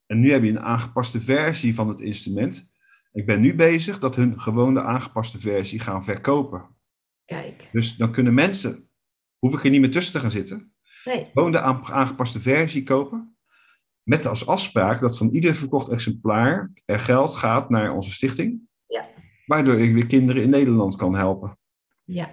En 0.06 0.20
nu 0.20 0.32
heb 0.32 0.44
je 0.44 0.50
een 0.50 0.60
aangepaste 0.60 1.22
versie 1.22 1.76
van 1.76 1.88
het 1.88 2.02
instrument. 2.02 2.70
Ik 3.12 3.26
ben 3.26 3.42
nu 3.42 3.56
bezig 3.56 4.00
dat 4.00 4.16
hun 4.16 4.40
gewoon 4.40 4.74
de 4.74 4.82
aangepaste 4.82 5.40
versie 5.40 5.80
gaan 5.80 6.04
verkopen. 6.04 6.76
Kijk. 7.26 7.70
Dus 7.72 7.96
dan 7.96 8.12
kunnen 8.12 8.34
mensen, 8.34 8.90
hoef 9.38 9.54
ik 9.54 9.64
er 9.64 9.70
niet 9.70 9.82
meer 9.82 9.92
tussen 9.92 10.14
te 10.14 10.20
gaan 10.20 10.32
zitten, 10.32 10.73
Nee. 11.04 11.30
gewoon 11.34 11.52
de 11.52 11.60
aan- 11.60 11.86
aangepaste 11.86 12.42
versie 12.42 12.84
kopen. 12.84 13.38
Met 14.04 14.26
als 14.26 14.48
afspraak 14.48 15.02
dat 15.02 15.18
van 15.18 15.30
ieder 15.30 15.56
verkocht 15.56 15.92
exemplaar 15.92 16.72
er 16.86 17.00
geld 17.00 17.34
gaat 17.34 17.70
naar 17.70 17.92
onze 17.94 18.12
stichting. 18.12 18.62
Ja. 18.88 19.06
Waardoor 19.46 19.80
ik 19.80 19.94
weer 19.94 20.06
kinderen 20.06 20.44
in 20.44 20.50
Nederland 20.50 20.96
kan 20.96 21.16
helpen. 21.16 21.58
Ja. 22.04 22.30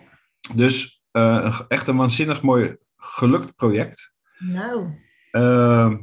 Dus 0.54 1.02
eh, 1.10 1.60
echt 1.68 1.88
een 1.88 1.96
waanzinnig 1.96 2.42
mooi 2.42 2.76
gelukt 2.96 3.54
project. 3.54 4.14
Nou. 4.38 4.98
Ehm, 5.30 5.98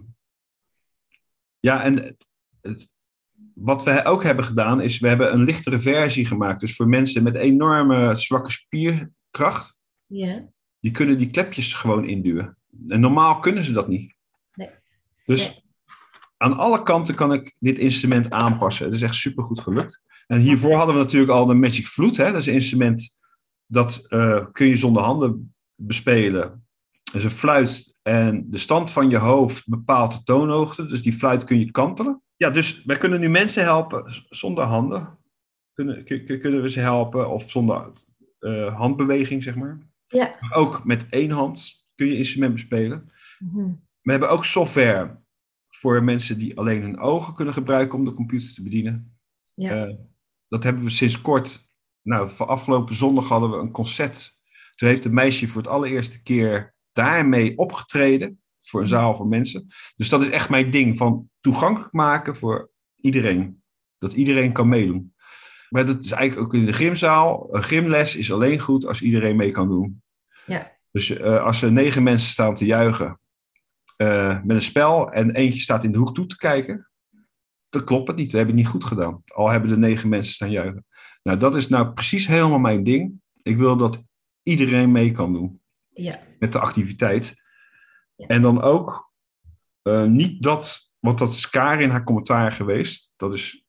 ja, 1.60 1.84
en 1.84 2.18
het- 2.62 2.90
wat 3.54 3.84
we 3.84 4.04
ook 4.06 4.24
hebben 4.24 4.46
gedaan 4.46 4.82
is, 4.82 5.00
we 5.00 5.08
hebben 5.08 5.34
een 5.34 5.44
lichtere 5.44 5.80
versie 5.80 6.26
gemaakt. 6.26 6.60
Dus 6.60 6.76
voor 6.76 6.88
mensen 6.88 7.24
met 7.24 7.36
enorme 7.36 8.16
zwakke 8.16 8.52
spierkracht, 8.52 9.76
Ja. 10.06 10.50
die 10.80 10.92
kunnen 10.92 11.18
die 11.18 11.30
klepjes 11.30 11.74
gewoon 11.74 12.06
induwen. 12.08 12.57
En 12.88 13.00
normaal 13.00 13.40
kunnen 13.40 13.64
ze 13.64 13.72
dat 13.72 13.88
niet. 13.88 14.14
Nee. 14.54 14.70
Dus 15.26 15.46
Nee. 15.48 15.64
aan 16.38 16.58
alle 16.58 16.84
kanten 16.84 17.16
kan 17.16 17.34
ik 17.34 17.56
dit 17.60 17.78
instrument 17.80 18.30
aanpassen. 18.30 18.86
Het 18.86 18.96
is 18.96 19.02
echt 19.02 19.16
supergoed 19.16 19.60
gelukt. 19.60 20.02
En 20.28 20.40
hiervoor 20.40 20.76
hadden 20.76 20.96
we 20.96 21.02
natuurlijk 21.02 21.32
al 21.32 21.46
de 21.46 21.54
Magic 21.54 21.88
Flute. 21.88 22.22
Hè? 22.24 22.32
Dat 22.32 22.42
is 22.42 22.48
een 22.48 22.54
instrument 22.54 23.16
dat 23.66 24.06
eh, 24.08 24.46
kun 24.52 24.68
je 24.68 24.78
zonder 24.78 25.04
handen 25.04 25.56
bespelen. 25.76 26.66
Dat 27.04 27.16
is 27.16 27.24
een 27.24 27.32
fluit 27.32 27.96
en 28.02 28.46
de 28.50 28.58
stand 28.58 28.92
van 28.92 29.10
je 29.10 29.18
hoofd 29.18 29.68
bepaalt 29.70 30.12
de 30.12 30.24
toonhoogte. 30.24 30.86
Dus 30.86 31.02
die 31.02 31.14
fluit 31.14 31.44
kun 31.44 31.60
je 31.60 31.72
kantelen. 31.72 32.22
Ja, 32.36 32.50
dus 32.50 32.84
wij 32.84 32.98
kunnen 32.98 33.20
nu 33.20 33.30
mensen 33.30 33.64
helpen 33.64 34.24
zonder 34.30 34.64
handen. 34.64 35.18
Kunnen, 35.74 36.04
kun- 36.04 36.26
kun- 36.26 36.40
kunnen 36.40 36.62
we 36.62 36.70
ze 36.70 36.80
helpen 36.80 37.30
of 37.30 37.52
zonder 37.52 37.92
eh, 38.40 38.76
handbeweging, 38.78 39.44
zeg 39.44 39.56
maar. 39.56 39.78
Ja. 40.08 40.36
Maar 40.40 40.54
ook 40.54 40.86
met 40.86 41.06
één 41.10 41.32
hand 41.32 41.87
kun 41.98 42.08
je 42.08 42.18
instrument 42.18 42.54
bespelen. 42.54 43.12
Mhm. 43.40 43.72
We 44.02 44.12
hebben 44.12 44.30
ook 44.30 44.46
software 44.46 45.20
voor 45.70 46.04
mensen 46.04 46.40
die 46.40 46.58
alleen 46.58 46.82
hun 46.82 47.00
ogen 47.00 47.34
kunnen 47.34 47.54
gebruiken 47.54 47.98
om 47.98 48.06
de 48.06 48.14
computer 48.14 48.54
te 48.54 48.64
bedienen. 48.64 49.18
Ja. 49.54 49.86
Eh, 49.86 49.96
dat 50.48 50.64
hebben 50.64 50.84
we 50.84 50.90
sinds 50.90 51.22
kort. 51.22 51.70
Nou, 52.02 52.30
van 52.30 52.48
afgelopen 52.48 52.96
zondag 52.96 53.28
hadden 53.28 53.52
we 53.52 53.58
een 53.58 53.72
concert. 53.72 54.38
Toen 54.76 54.88
heeft 54.88 55.06
een 55.06 55.14
meisje 55.14 55.48
voor 55.48 55.62
het 55.62 55.72
allereerste 55.72 56.24
keer 56.24 56.76
daarmee 56.92 57.58
opgetreden. 57.58 58.42
Voor 58.62 58.82
een 58.82 58.88
zaal 58.88 59.16
voor 59.16 59.28
mensen. 59.28 59.68
Dus 59.96 60.10
dat 60.10 60.22
is 60.22 60.30
echt 60.30 60.50
mijn 60.50 60.72
ding. 60.72 60.98
Van 60.98 61.30
toegankelijk 61.42 61.94
maken 61.94 62.36
voor 62.36 62.72
iedereen. 62.96 63.64
Dat 63.98 64.14
iedereen 64.14 64.52
kan 64.52 64.70
meedoen. 64.70 65.16
Maar 65.70 65.86
dat 65.86 66.06
is 66.06 66.12
eigenlijk 66.12 66.48
ook 66.48 66.60
in 66.60 66.66
de 66.66 66.74
gymzaal. 66.74 67.56
Een 67.56 67.64
gymles 67.64 68.16
is 68.16 68.32
alleen 68.32 68.60
goed 68.60 68.86
als 68.86 69.02
iedereen 69.02 69.36
mee 69.36 69.52
kan 69.52 69.68
doen. 69.68 70.02
Ja. 70.46 70.77
Dus 70.98 71.10
eh, 71.10 71.44
als 71.44 71.62
er 71.62 71.72
negen 71.72 72.04
mensen 72.04 72.30
staan 72.30 72.56
te 72.56 72.66
juichen 72.66 73.20
eh, 73.96 74.44
met 74.44 74.56
een 74.56 74.62
spel 74.62 75.12
en 75.12 75.32
eentje 75.36 75.62
staat 75.62 75.84
in 75.84 75.92
de 75.92 75.98
hoek 75.98 76.16
toe 76.16 76.26
te 76.26 76.38
kijken, 76.38 76.90
dan 77.70 77.84
klopt 77.84 78.08
het 78.08 78.16
niet. 78.18 78.26
Dat 78.26 78.36
hebben 78.36 78.56
we 78.56 78.62
niet 78.62 78.70
goed 78.70 78.84
gedaan. 78.84 79.22
Al 79.26 79.50
hebben 79.50 79.70
de 79.70 79.78
negen 79.78 80.10
mensen 80.10 80.34
staan 80.34 80.52
juichen. 80.52 80.86
Nou, 81.24 81.38
dat 81.38 81.56
is 81.56 81.68
nou 81.68 81.94
precies 81.94 82.28
helemaal 82.28 82.60
mijn 82.60 82.84
ding. 82.84 83.22
Ik 83.42 83.58
wil 83.58 83.78
dat 83.78 84.04
iedereen 84.44 84.92
mee 84.92 85.12
kan 85.12 85.34
doen 85.34 85.62
Ja. 85.90 86.20
met 86.40 86.52
de 86.52 86.60
activiteit. 86.60 87.34
Ja. 88.16 88.28
En 88.28 88.42
dan 88.42 88.62
ook 88.62 89.12
eh, 89.82 90.04
niet 90.06 90.44
dat, 90.44 90.92
want 91.00 91.20
dat 91.20 91.30
is 91.30 91.50
Karin 91.50 91.90
haar 91.90 92.04
commentaar 92.04 92.52
geweest. 92.52 93.14
Dat 93.16 93.34
is 93.34 93.66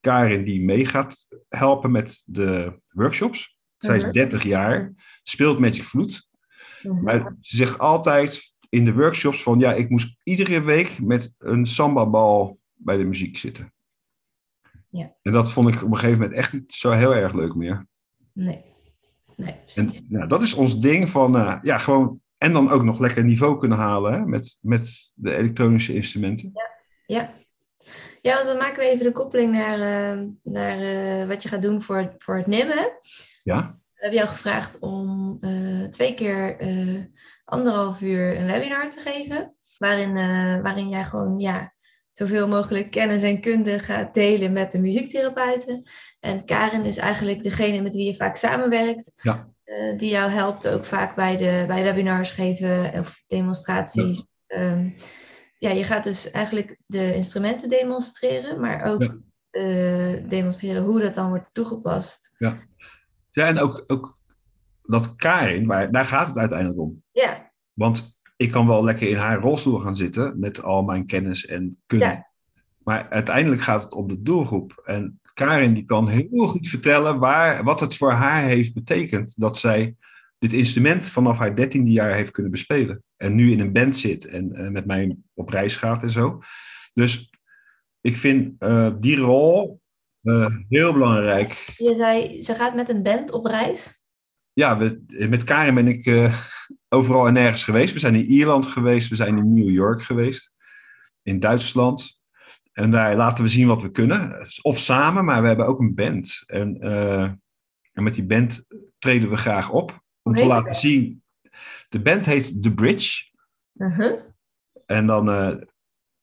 Karin 0.00 0.44
die 0.44 0.64
mee 0.64 0.86
gaat 0.86 1.26
helpen 1.48 1.90
met 1.90 2.22
de 2.26 2.80
workshops. 2.88 3.56
Zij 3.76 3.96
is 3.96 4.02
Mhm. 4.02 4.12
30 4.12 4.42
jaar, 4.42 4.92
speelt 5.22 5.58
Magic 5.58 5.84
Flute. 5.84 6.30
Mhm. 6.82 7.02
Maar 7.02 7.36
ze 7.40 7.56
zegt 7.56 7.78
altijd 7.78 8.54
in 8.68 8.84
de 8.84 8.94
workshops 8.94 9.42
van 9.42 9.58
ja, 9.58 9.74
ik 9.74 9.90
moest 9.90 10.16
iedere 10.22 10.62
week 10.62 11.00
met 11.00 11.34
een 11.38 11.66
sambabal 11.66 12.58
bij 12.72 12.96
de 12.96 13.04
muziek 13.04 13.36
zitten. 13.36 13.72
Ja. 14.88 15.14
En 15.22 15.32
dat 15.32 15.52
vond 15.52 15.68
ik 15.68 15.82
op 15.82 15.90
een 15.90 15.96
gegeven 15.96 16.20
moment 16.20 16.38
echt 16.38 16.52
niet 16.52 16.72
zo 16.72 16.90
heel 16.90 17.14
erg 17.14 17.32
leuk 17.32 17.54
meer. 17.54 17.86
Nee. 18.32 18.60
Nee, 19.36 19.54
En 19.74 19.92
nou, 20.08 20.28
dat 20.28 20.42
is 20.42 20.54
ons 20.54 20.80
ding 20.80 21.10
van 21.10 21.36
eh, 21.36 21.58
ja, 21.62 21.78
gewoon. 21.78 22.20
En 22.38 22.52
dan 22.52 22.70
ook 22.70 22.82
nog 22.82 22.98
lekker 22.98 23.24
niveau 23.24 23.58
kunnen 23.58 23.78
halen 23.78 24.12
hè, 24.12 24.26
met, 24.26 24.58
met 24.60 25.12
de 25.14 25.34
elektronische 25.34 25.94
instrumenten. 25.94 26.52
Ja. 27.06 27.30
Ja, 28.22 28.34
want 28.34 28.46
dan 28.46 28.56
maken 28.56 28.78
we 28.78 28.84
even 28.84 29.04
de 29.04 29.12
koppeling 29.12 29.52
naar, 29.52 29.80
eh, 29.80 30.22
naar 30.42 30.78
eh, 30.78 31.28
wat 31.28 31.42
je 31.42 31.48
gaat 31.48 31.62
doen 31.62 31.82
voor, 31.82 32.14
voor 32.18 32.36
het 32.36 32.46
NIM. 32.46 32.68
Hè? 32.68 32.86
Ja, 33.42 33.78
We 34.02 34.08
hebben 34.08 34.26
jou 34.26 34.36
gevraagd 34.36 34.78
om 34.78 35.38
eh, 35.40 35.84
twee 35.90 36.14
keer 36.14 36.58
eh, 36.58 37.00
anderhalf 37.44 38.00
uur 38.00 38.38
een 38.38 38.46
webinar 38.46 38.90
te 38.90 39.00
geven. 39.00 39.50
Waarin, 39.78 40.16
eh, 40.16 40.62
waarin 40.62 40.88
jij 40.88 41.04
gewoon 41.04 41.38
ja, 41.38 41.72
zoveel 42.12 42.48
mogelijk 42.48 42.90
kennis 42.90 43.22
en 43.22 43.40
kunde 43.40 43.78
gaat 43.78 44.14
delen 44.14 44.52
met 44.52 44.72
de 44.72 44.78
muziektherapeuten. 44.78 45.82
En 46.20 46.44
Karin 46.44 46.84
is 46.84 46.96
eigenlijk 46.96 47.42
degene 47.42 47.82
met 47.82 47.94
wie 47.94 48.04
je 48.06 48.16
vaak 48.16 48.36
samenwerkt. 48.36 49.20
Ja. 49.22 49.50
die 49.96 50.10
jou 50.10 50.30
helpt 50.30 50.68
ook 50.68 50.84
vaak 50.84 51.14
bij, 51.14 51.36
de, 51.36 51.64
bij 51.66 51.82
webinars 51.82 52.30
geven 52.30 52.92
of 52.98 53.22
demonstraties. 53.26 54.26
Ja. 54.46 54.82
ja, 55.58 55.70
je 55.70 55.84
gaat 55.84 56.04
dus 56.04 56.30
eigenlijk 56.30 56.76
de 56.86 57.14
instrumenten 57.14 57.68
demonstreren, 57.68 58.60
maar 58.60 58.84
ook 58.84 59.02
Ja. 59.02 60.20
demonstreren 60.28 60.82
hoe 60.82 61.00
dat 61.00 61.14
dan 61.14 61.28
wordt 61.28 61.54
toegepast. 61.54 62.34
ja 62.38 62.70
en 63.32 63.58
ook, 63.58 63.84
ook 63.86 64.18
dat 64.82 65.16
Karin, 65.16 65.66
waar, 65.66 65.90
daar 65.90 66.04
gaat 66.04 66.28
het 66.28 66.38
uiteindelijk 66.38 66.80
om. 66.80 67.02
Ja. 67.12 67.52
Want 67.72 68.16
ik 68.36 68.50
kan 68.50 68.66
wel 68.66 68.84
lekker 68.84 69.08
in 69.08 69.16
haar 69.16 69.40
rolstoel 69.40 69.78
gaan 69.78 69.96
zitten 69.96 70.38
met 70.38 70.62
al 70.62 70.82
mijn 70.82 71.06
kennis 71.06 71.46
en 71.46 71.82
kunde. 71.86 72.04
Ja. 72.04 72.30
Maar 72.84 73.08
uiteindelijk 73.08 73.62
gaat 73.62 73.82
het 73.82 73.92
om 73.92 74.08
de 74.08 74.22
doelgroep. 74.22 74.82
En 74.84 75.20
Karin 75.34 75.74
die 75.74 75.84
kan 75.84 76.08
heel 76.08 76.46
goed 76.48 76.68
vertellen 76.68 77.18
waar, 77.18 77.64
wat 77.64 77.80
het 77.80 77.96
voor 77.96 78.12
haar 78.12 78.44
heeft 78.44 78.74
betekend 78.74 79.40
dat 79.40 79.58
zij 79.58 79.96
dit 80.38 80.52
instrument 80.52 81.08
vanaf 81.08 81.38
haar 81.38 81.56
dertiende 81.56 81.90
jaar 81.90 82.14
heeft 82.14 82.30
kunnen 82.30 82.52
bespelen. 82.52 83.02
En 83.16 83.34
nu 83.34 83.50
in 83.50 83.60
een 83.60 83.72
band 83.72 83.96
zit 83.96 84.26
en 84.26 84.54
eh, 84.54 84.68
met 84.68 84.86
mij 84.86 85.16
op 85.34 85.48
reis 85.48 85.76
gaat 85.76 86.02
en 86.02 86.10
zo. 86.10 86.40
Dus 86.94 87.30
ik 88.00 88.16
vind 88.16 88.54
eh, 88.58 88.92
die 89.00 89.16
rol 89.16 89.80
eh, 90.22 90.56
heel 90.68 90.92
belangrijk. 90.92 91.74
Je 91.76 91.94
zei, 91.94 92.42
ze 92.42 92.54
gaat 92.54 92.74
met 92.74 92.90
een 92.90 93.02
band 93.02 93.32
op 93.32 93.46
reis. 93.46 94.02
Ja, 94.52 94.78
we, 94.78 95.04
met 95.28 95.44
Karin 95.44 95.74
ben 95.74 95.88
ik 95.88 96.06
eh, 96.06 96.38
overal 96.88 97.26
en 97.26 97.32
nergens 97.32 97.64
geweest. 97.64 97.92
We 97.92 97.98
zijn 97.98 98.14
in 98.14 98.24
Ierland 98.24 98.66
geweest, 98.66 99.08
we 99.08 99.16
zijn 99.16 99.36
in 99.36 99.54
New 99.54 99.70
York 99.70 100.02
geweest, 100.02 100.52
in 101.22 101.40
Duitsland. 101.40 102.20
En 102.72 102.90
daar 102.90 103.16
laten 103.16 103.44
we 103.44 103.50
zien 103.50 103.66
wat 103.66 103.82
we 103.82 103.90
kunnen. 103.90 104.46
Of 104.62 104.78
samen, 104.78 105.24
maar 105.24 105.42
we 105.42 105.48
hebben 105.48 105.66
ook 105.66 105.80
een 105.80 105.94
band. 105.94 106.42
En, 106.46 106.80
eh, 106.80 107.22
en 107.92 108.02
met 108.02 108.14
die 108.14 108.24
band 108.24 108.64
treden 108.98 109.30
we 109.30 109.36
graag 109.36 109.70
op. 109.70 110.02
Om 110.22 110.34
te 110.34 110.42
de 110.42 110.48
laten 110.48 110.74
zien. 110.74 111.22
De 111.88 112.00
band 112.00 112.26
heet 112.26 112.62
The 112.62 112.74
Bridge. 112.74 113.30
Uh-huh. 113.74 114.20
En 114.86 115.06
dan 115.06 115.64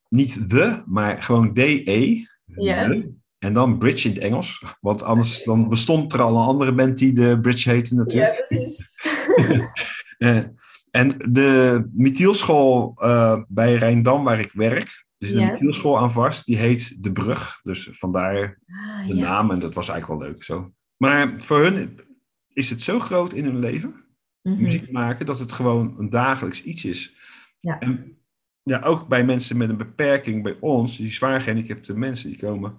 niet 0.10 0.50
The, 0.50 0.84
maar 0.86 1.24
gewoon 1.24 1.54
D-E. 1.54 2.24
Ja. 2.46 2.88
De. 2.88 3.19
En 3.40 3.54
dan 3.54 3.78
Bridge 3.78 4.08
in 4.08 4.14
het 4.14 4.24
Engels. 4.24 4.64
Want 4.80 5.04
anders 5.04 5.44
dan 5.44 5.70
bestond 5.70 6.14
er 6.14 6.22
al 6.22 6.36
een 6.38 6.46
andere 6.48 6.74
band 6.74 6.98
die 6.98 7.14
de 7.14 7.40
Bridge 7.42 7.70
heette 7.70 7.96
natuurlijk. 7.96 8.36
Ja, 8.36 8.42
precies. 8.42 8.88
Eh, 10.20 10.40
en 10.92 11.16
de 11.30 11.84
Mithielschool 11.94 12.94
eh, 13.02 13.42
bij 13.48 13.76
Rijndam, 13.76 14.24
waar 14.24 14.40
ik 14.40 14.52
werk, 14.54 15.06
dus 15.18 15.32
de 15.32 15.40
Ja. 15.40 15.52
Mithielschool 15.52 16.00
aan 16.00 16.12
vast, 16.12 16.46
die 16.46 16.58
heet 16.58 17.04
De 17.04 17.12
Brug. 17.12 17.60
Dus 17.64 17.90
vandaar 17.92 18.60
Ah, 18.68 19.08
de 19.08 19.16
ja. 19.16 19.22
naam 19.30 19.52
en 19.52 19.60
dat 19.60 19.74
was 19.74 19.90
eigenlijk 19.90 20.22
wel 20.22 20.32
leuk 20.32 20.44
zo. 20.44 20.72
Maar 20.98 21.34
voor 21.38 21.60
hun 21.60 22.00
is 22.54 22.70
het 22.70 22.82
zo 22.82 23.00
groot 23.00 23.34
in 23.34 23.46
hun 23.46 23.60
leven, 23.60 23.94
Mhm. 24.42 24.62
muziek 24.64 24.92
maken, 24.92 25.26
dat 25.26 25.40
het 25.40 25.52
gewoon 25.52 25.96
een 25.98 26.10
dagelijks 26.10 26.64
iets 26.64 26.86
is. 26.86 27.16
Ja. 27.60 27.80
En 27.80 28.18
ja, 28.64 28.82
ook 28.82 29.08
bij 29.08 29.26
mensen 29.26 29.58
met 29.58 29.70
een 29.70 29.78
beperking, 29.78 30.44
bij 30.44 30.58
ons, 30.60 30.98
die 30.98 31.12
zwaar 31.12 31.42
gehandicapte 31.42 31.98
mensen, 31.98 32.30
die 32.30 32.40
komen, 32.40 32.78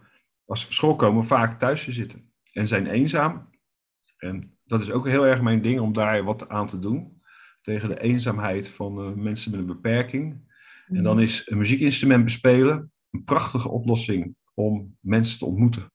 als 0.50 0.60
ze 0.60 0.66
van 0.66 0.74
school 0.74 0.96
komen, 0.96 1.24
vaak 1.24 1.58
thuis 1.58 1.84
te 1.84 1.92
zitten. 1.92 2.32
En 2.52 2.66
zijn 2.66 2.86
eenzaam. 2.86 3.48
En 4.16 4.58
dat 4.64 4.80
is 4.80 4.90
ook 4.90 5.06
heel 5.06 5.26
erg 5.26 5.40
mijn 5.40 5.62
ding 5.62 5.80
om 5.80 5.92
daar 5.92 6.24
wat 6.24 6.48
aan 6.48 6.66
te 6.66 6.78
doen. 6.78 7.22
Tegen 7.62 7.88
de 7.88 8.00
eenzaamheid 8.00 8.68
van 8.68 9.00
eh, 9.00 9.12
mensen 9.12 9.50
met 9.50 9.60
een 9.60 9.66
beperking. 9.66 10.48
En 10.86 11.02
dan 11.02 11.20
is 11.20 11.42
een 11.46 11.58
muziekinstrument 11.58 12.24
bespelen 12.24 12.92
een 13.10 13.24
prachtige 13.24 13.68
oplossing 13.68 14.36
om 14.54 14.96
mensen 15.00 15.38
te 15.38 15.44
ontmoeten. 15.44 15.92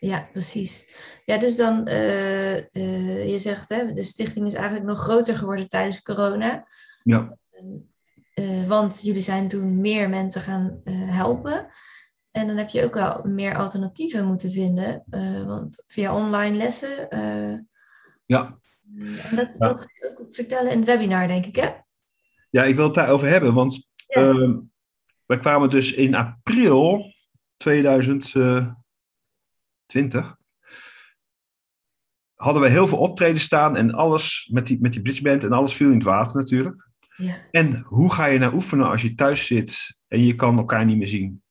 Ja, 0.00 0.28
precies. 0.32 0.94
Ja, 1.24 1.38
dus 1.38 1.56
dan, 1.56 1.86
eh, 1.86 2.56
eh, 2.56 3.30
je 3.30 3.38
zegt, 3.38 3.68
hè, 3.68 3.92
de 3.92 4.02
stichting 4.02 4.46
is 4.46 4.54
eigenlijk 4.54 4.86
nog 4.86 4.98
groter 4.98 5.36
geworden 5.36 5.68
tijdens 5.68 6.02
corona. 6.02 6.66
Ja, 7.02 7.36
want 8.66 9.00
jullie 9.02 9.22
zijn 9.22 9.48
toen 9.48 9.80
meer 9.80 10.08
mensen 10.08 10.40
gaan 10.40 10.80
helpen. 10.90 11.68
En 12.40 12.46
dan 12.46 12.56
heb 12.56 12.68
je 12.68 12.84
ook 12.84 12.94
wel 12.94 13.22
meer 13.24 13.56
alternatieven 13.56 14.26
moeten 14.26 14.50
vinden. 14.52 15.04
eh, 15.10 15.46
want 15.46 15.84
via 15.88 16.14
online 16.16 16.56
lessen. 16.56 17.10
eh, 17.10 17.58
ja. 18.26 18.58
en 19.22 19.36
dat, 19.36 19.54
Ja. 19.58 19.66
dat 19.66 19.80
ga 19.80 19.86
je 19.92 20.16
ook 20.18 20.34
vertellen 20.34 20.70
in 20.72 20.78
het 20.78 20.86
webinar, 20.86 21.26
denk 21.26 21.46
ik, 21.46 21.56
hè? 21.56 21.68
ja 22.50 22.64
ik 22.64 22.76
wil 22.76 22.84
het 22.84 22.94
daarover 22.94 23.28
hebben, 23.28 23.54
want 23.54 23.86
Ja. 24.06 24.20
ehm, 24.28 24.58
wij 25.26 25.38
kwamen 25.38 25.70
dus 25.70 25.92
in 25.92 26.14
april 26.14 27.12
2020. 27.56 28.76
Hadden 32.34 32.62
we 32.62 32.68
heel 32.68 32.86
veel 32.86 32.98
optreden 32.98 33.40
staan 33.40 33.76
en 33.76 33.94
alles 33.94 34.48
met 34.52 34.66
die, 34.66 34.80
met 34.80 34.92
die 34.92 35.02
bridgeband 35.02 35.44
en 35.44 35.52
alles 35.52 35.74
viel 35.74 35.88
in 35.88 35.94
het 35.94 36.04
water 36.04 36.36
natuurlijk. 36.36 36.88
Ja. 37.16 37.36
En 37.50 37.76
hoe 37.80 38.12
ga 38.12 38.26
je 38.26 38.38
nou 38.38 38.54
oefenen 38.54 38.88
als 38.88 39.02
je 39.02 39.14
thuis 39.14 39.46
zit 39.46 39.96
en 40.08 40.24
je 40.24 40.34
kan 40.34 40.58
elkaar 40.58 40.84
niet 40.84 40.96
meer 40.96 41.06
zien? 41.06 41.42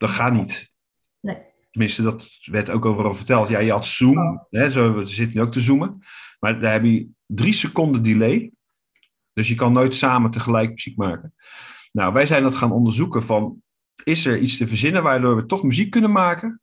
Dat 0.00 0.10
gaat 0.10 0.32
niet. 0.32 0.72
Nee. 1.20 1.36
Tenminste, 1.70 2.02
dat 2.02 2.28
werd 2.44 2.70
ook 2.70 2.84
overal 2.84 3.14
verteld. 3.14 3.48
Ja, 3.48 3.58
je 3.58 3.70
had 3.70 3.86
Zoom. 3.86 4.46
Hè, 4.50 4.70
zo, 4.70 4.94
we 4.94 5.06
zitten 5.06 5.36
nu 5.36 5.42
ook 5.42 5.52
te 5.52 5.60
zoomen. 5.60 5.98
Maar 6.38 6.60
daar 6.60 6.72
heb 6.72 6.84
je 6.84 7.08
drie 7.26 7.52
seconden 7.52 8.02
delay. 8.02 8.50
Dus 9.32 9.48
je 9.48 9.54
kan 9.54 9.72
nooit 9.72 9.94
samen 9.94 10.30
tegelijk 10.30 10.70
muziek 10.70 10.96
maken. 10.96 11.34
Nou, 11.92 12.12
wij 12.12 12.26
zijn 12.26 12.42
dat 12.42 12.54
gaan 12.54 12.72
onderzoeken 12.72 13.22
van... 13.22 13.62
Is 14.04 14.26
er 14.26 14.38
iets 14.38 14.56
te 14.56 14.68
verzinnen 14.68 15.02
waardoor 15.02 15.36
we 15.36 15.46
toch 15.46 15.62
muziek 15.62 15.90
kunnen 15.90 16.12
maken? 16.12 16.60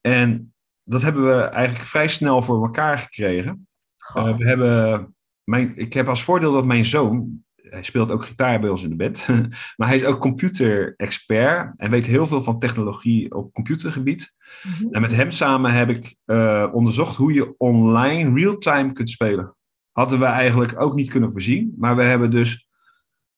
En 0.00 0.54
dat 0.82 1.02
hebben 1.02 1.26
we 1.26 1.42
eigenlijk 1.42 1.88
vrij 1.88 2.08
snel 2.08 2.42
voor 2.42 2.64
elkaar 2.64 2.98
gekregen. 2.98 3.68
Eh, 4.14 4.36
we 4.36 4.46
hebben, 4.46 5.14
mijn, 5.44 5.76
ik 5.76 5.92
heb 5.92 6.08
als 6.08 6.24
voordeel 6.24 6.52
dat 6.52 6.64
mijn 6.64 6.84
zoon, 6.84 7.44
hij 7.70 7.82
speelt 7.82 8.10
ook 8.10 8.24
gitaar 8.24 8.60
bij 8.60 8.70
ons 8.70 8.82
in 8.82 8.90
de 8.90 8.96
band, 8.96 9.26
maar 9.76 9.88
hij 9.88 9.96
is 9.96 10.04
ook 10.04 10.20
computer-expert 10.20 11.80
en 11.80 11.90
weet 11.90 12.06
heel 12.06 12.26
veel 12.26 12.42
van 12.42 12.58
technologie 12.58 13.34
op 13.34 13.52
computergebied. 13.52 14.34
Mhm. 14.62 14.94
En 14.94 15.00
met 15.00 15.12
hem 15.12 15.30
samen 15.30 15.72
heb 15.72 15.88
ik 15.88 16.16
eh, 16.24 16.68
onderzocht 16.72 17.16
hoe 17.16 17.32
je 17.32 17.54
online 17.58 18.34
real-time 18.34 18.92
kunt 18.92 19.10
spelen. 19.10 19.56
Hadden 19.92 20.18
we 20.18 20.24
eigenlijk 20.24 20.80
ook 20.80 20.94
niet 20.94 21.10
kunnen 21.10 21.32
voorzien, 21.32 21.74
maar 21.78 21.96
we 21.96 22.02
hebben 22.02 22.30
dus 22.30 22.68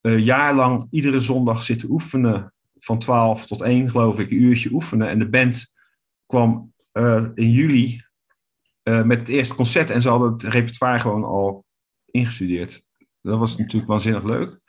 een 0.00 0.22
jaar 0.22 0.54
lang 0.54 0.86
iedere 0.90 1.20
zondag 1.20 1.62
zitten 1.62 1.90
oefenen, 1.90 2.52
van 2.78 2.98
12 2.98 3.46
tot 3.46 3.62
1 3.62 3.90
geloof 3.90 4.18
ik, 4.18 4.30
een 4.30 4.42
uurtje 4.42 4.72
oefenen. 4.72 5.08
En 5.08 5.18
de 5.18 5.28
band 5.28 5.72
kwam 6.26 6.72
eh, 6.92 7.26
in 7.34 7.50
juli 7.50 8.04
eh, 8.82 9.02
met 9.02 9.18
het 9.18 9.28
eerste 9.28 9.54
concert 9.54 9.90
en 9.90 10.02
ze 10.02 10.08
hadden 10.08 10.32
het 10.32 10.42
repertoire 10.42 11.00
gewoon 11.00 11.24
al 11.24 11.64
ingestudeerd. 12.10 12.84
Dat 13.22 13.38
was 13.38 13.56
natuurlijk 13.56 13.90
waanzinnig 13.90 14.24
leuk. 14.24 14.61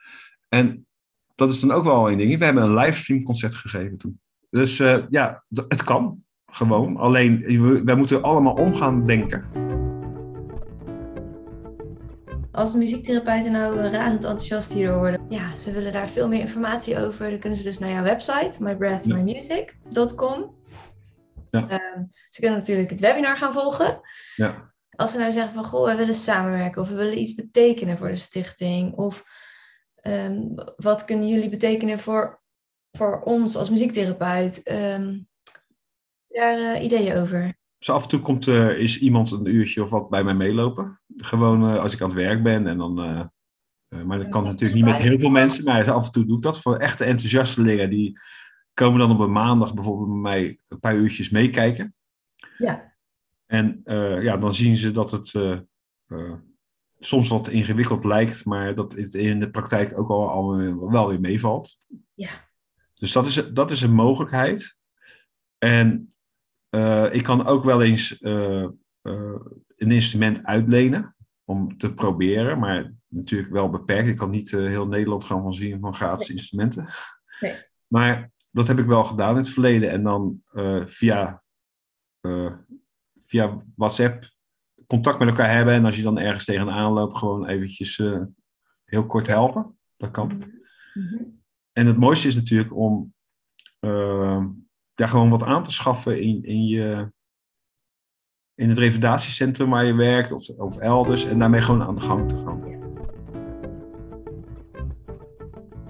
En 0.49 0.87
dat 1.35 1.51
is 1.51 1.59
dan 1.59 1.71
ook 1.71 1.83
wel 1.83 2.11
een 2.11 2.17
ding. 2.17 2.37
We 2.37 2.45
hebben 2.45 2.63
een 2.63 2.73
livestream 2.73 3.23
concert 3.23 3.55
gegeven 3.55 3.97
toen. 3.97 4.19
Dus 4.49 4.79
eh, 4.79 5.03
ja, 5.09 5.43
het 5.67 5.83
kan 5.83 6.23
gewoon. 6.45 6.97
Alleen, 6.97 7.41
wij 7.85 7.95
moeten 7.95 8.21
allemaal 8.21 8.53
om 8.53 8.75
gaan 8.75 9.05
denken. 9.05 9.45
Als 12.51 12.71
de 12.71 12.77
muziektherapeuten 12.77 13.51
nou 13.51 13.75
razend 13.75 14.23
enthousiast 14.23 14.73
hierdoor 14.73 14.97
worden, 14.97 15.25
ja, 15.29 15.55
ze 15.55 15.71
willen 15.71 15.91
daar 15.91 16.09
veel 16.09 16.27
meer 16.27 16.39
informatie 16.39 16.99
over, 16.99 17.29
dan 17.29 17.39
kunnen 17.39 17.57
ze 17.57 17.63
dus 17.63 17.79
naar 17.79 17.89
jouw 17.89 18.03
website, 18.03 18.63
mybreathmymusic.com. 18.63 20.55
Ja. 21.49 21.67
Ehm, 21.69 22.03
ze 22.29 22.39
kunnen 22.39 22.59
natuurlijk 22.59 22.89
het 22.89 22.99
webinar 22.99 23.37
gaan 23.37 23.53
volgen. 23.53 24.01
Ja. 24.35 24.72
Als 24.95 25.11
ze 25.11 25.17
nou 25.17 25.31
zeggen 25.31 25.53
van, 25.53 25.65
goh, 25.65 25.85
we 25.85 25.95
willen 25.95 26.15
samenwerken 26.15 26.81
of 26.81 26.89
we 26.89 26.95
willen 26.95 27.19
iets 27.19 27.35
betekenen 27.35 27.97
voor 27.97 28.07
de 28.07 28.15
stichting, 28.15 28.93
of 28.93 29.23
ehm, 29.95 30.41
wat 30.75 31.05
kunnen 31.05 31.27
jullie 31.27 31.49
betekenen 31.49 31.99
voor, 31.99 32.41
voor 32.91 33.21
ons 33.21 33.55
als 33.55 33.69
muziektherapeut? 33.69 34.63
Ehm, 34.63 35.19
daar 36.27 36.57
eh, 36.57 36.83
ideeën 36.83 37.17
over. 37.17 37.61
Dus 37.83 37.95
af 37.95 38.03
en 38.03 38.09
toe 38.09 38.19
komt 38.19 38.45
er 38.45 38.77
is 38.77 38.99
iemand 38.99 39.31
een 39.31 39.45
uurtje 39.45 39.83
of 39.83 39.89
wat 39.89 40.09
bij 40.09 40.23
mij 40.23 40.33
meelopen. 40.33 40.99
Gewoon 41.17 41.69
eh, 41.69 41.79
als 41.79 41.93
ik 41.93 42.01
aan 42.01 42.07
het 42.07 42.17
werk 42.17 42.43
ben. 42.43 42.67
En 42.67 42.77
dan, 42.77 42.99
eh, 42.99 43.19
eh, 43.87 44.05
maar 44.05 44.17
dat 44.17 44.29
kan 44.29 44.43
natuurlijk 44.43 44.73
niet 44.73 44.85
met 44.85 44.97
heel 44.97 45.19
veel 45.19 45.29
mensen. 45.29 45.63
Maar 45.63 45.91
af 45.91 46.05
en 46.05 46.11
toe 46.11 46.25
doe 46.25 46.35
ik 46.35 46.41
dat. 46.41 46.61
Voor 46.61 46.77
echte 46.77 47.03
enthousiastelingen. 47.03 47.89
Die 47.89 48.19
komen 48.73 48.99
dan 48.99 49.11
op 49.11 49.19
een 49.19 49.31
maandag 49.31 49.73
bijvoorbeeld 49.73 50.09
bij 50.09 50.17
mij 50.17 50.59
een 50.67 50.79
paar 50.79 50.95
uurtjes 50.95 51.29
meekijken. 51.29 51.95
Ja. 52.57 52.92
En 53.53 53.81
eh, 53.83 54.23
ja, 54.23 54.37
dan 54.37 54.53
zien 54.53 54.77
ze 54.77 54.91
dat 54.91 55.11
het 55.11 55.33
eh, 55.33 55.59
eh, 56.05 56.33
soms 56.99 57.27
wat 57.27 57.47
ingewikkeld 57.47 58.03
lijkt. 58.03 58.45
Maar 58.45 58.75
dat 58.75 58.93
het 58.93 59.13
in 59.13 59.39
de 59.39 59.51
praktijk 59.51 59.99
ook 59.99 60.09
al, 60.09 60.29
al 60.29 60.89
wel 60.89 61.09
weer 61.09 61.19
meevalt. 61.19 61.79
Ja. 62.13 62.29
Dus 62.93 63.11
dat 63.11 63.25
is, 63.25 63.35
dat 63.53 63.71
is 63.71 63.81
een 63.81 63.93
mogelijkheid. 63.93 64.77
En 65.57 66.07
ik 67.11 67.23
kan 67.23 67.45
ook 67.45 67.63
wel 67.63 67.81
eens 67.81 68.17
een 68.21 69.91
instrument 69.91 70.43
uitlenen 70.43 71.15
om 71.43 71.77
te 71.77 71.93
proberen, 71.93 72.59
maar 72.59 72.93
natuurlijk 73.07 73.51
wel 73.51 73.69
beperkt. 73.69 74.09
Ik 74.09 74.17
kan 74.17 74.29
niet 74.29 74.51
heel 74.51 74.87
Nederland 74.87 75.23
gaan 75.23 75.41
voorzien 75.41 75.79
van 75.79 75.93
gratis 75.93 76.29
instrumenten. 76.29 76.89
Nee. 77.39 77.65
Maar 77.87 78.31
dat 78.51 78.67
heb 78.67 78.79
ik 78.79 78.85
wel 78.85 79.03
gedaan 79.03 79.31
in 79.31 79.41
het 79.41 79.49
verleden 79.49 79.91
en 79.91 80.03
dan 80.03 80.41
via, 80.85 81.43
via 83.33 83.63
WhatsApp 83.75 84.31
contact 84.87 85.19
met 85.19 85.27
elkaar 85.27 85.55
hebben 85.55 85.73
en 85.73 85.85
als 85.85 85.95
je 85.95 86.03
dan 86.03 86.19
ergens 86.19 86.45
tegenaan 86.45 86.93
loopt, 86.93 87.17
gewoon 87.17 87.47
eventjes 87.47 87.99
eh, 87.99 88.21
heel 88.85 89.05
kort 89.05 89.27
helpen. 89.27 89.77
Dat 89.97 90.11
kan. 90.11 90.27
Mhm. 90.93 91.23
En 91.71 91.87
het 91.87 91.97
mooiste 91.97 92.27
is 92.27 92.35
natuurlijk 92.35 92.75
om 92.75 93.13
uh, 93.79 94.45
daar 94.93 95.09
gewoon 95.09 95.29
wat 95.29 95.43
aan 95.43 95.63
te 95.63 95.71
schaffen 95.71 96.21
in, 96.21 96.43
in, 96.43 96.65
je, 96.65 97.11
in 98.55 98.69
het 98.69 98.77
revalidatiecentrum 98.77 99.69
waar 99.69 99.85
je 99.85 99.93
werkt 99.93 100.31
of, 100.31 100.49
of 100.49 100.77
elders 100.77 101.25
en 101.25 101.39
daarmee 101.39 101.61
gewoon 101.61 101.83
aan 101.83 101.95
de 101.95 102.01
gang 102.01 102.29
te 102.29 102.37
gaan. 102.37 102.71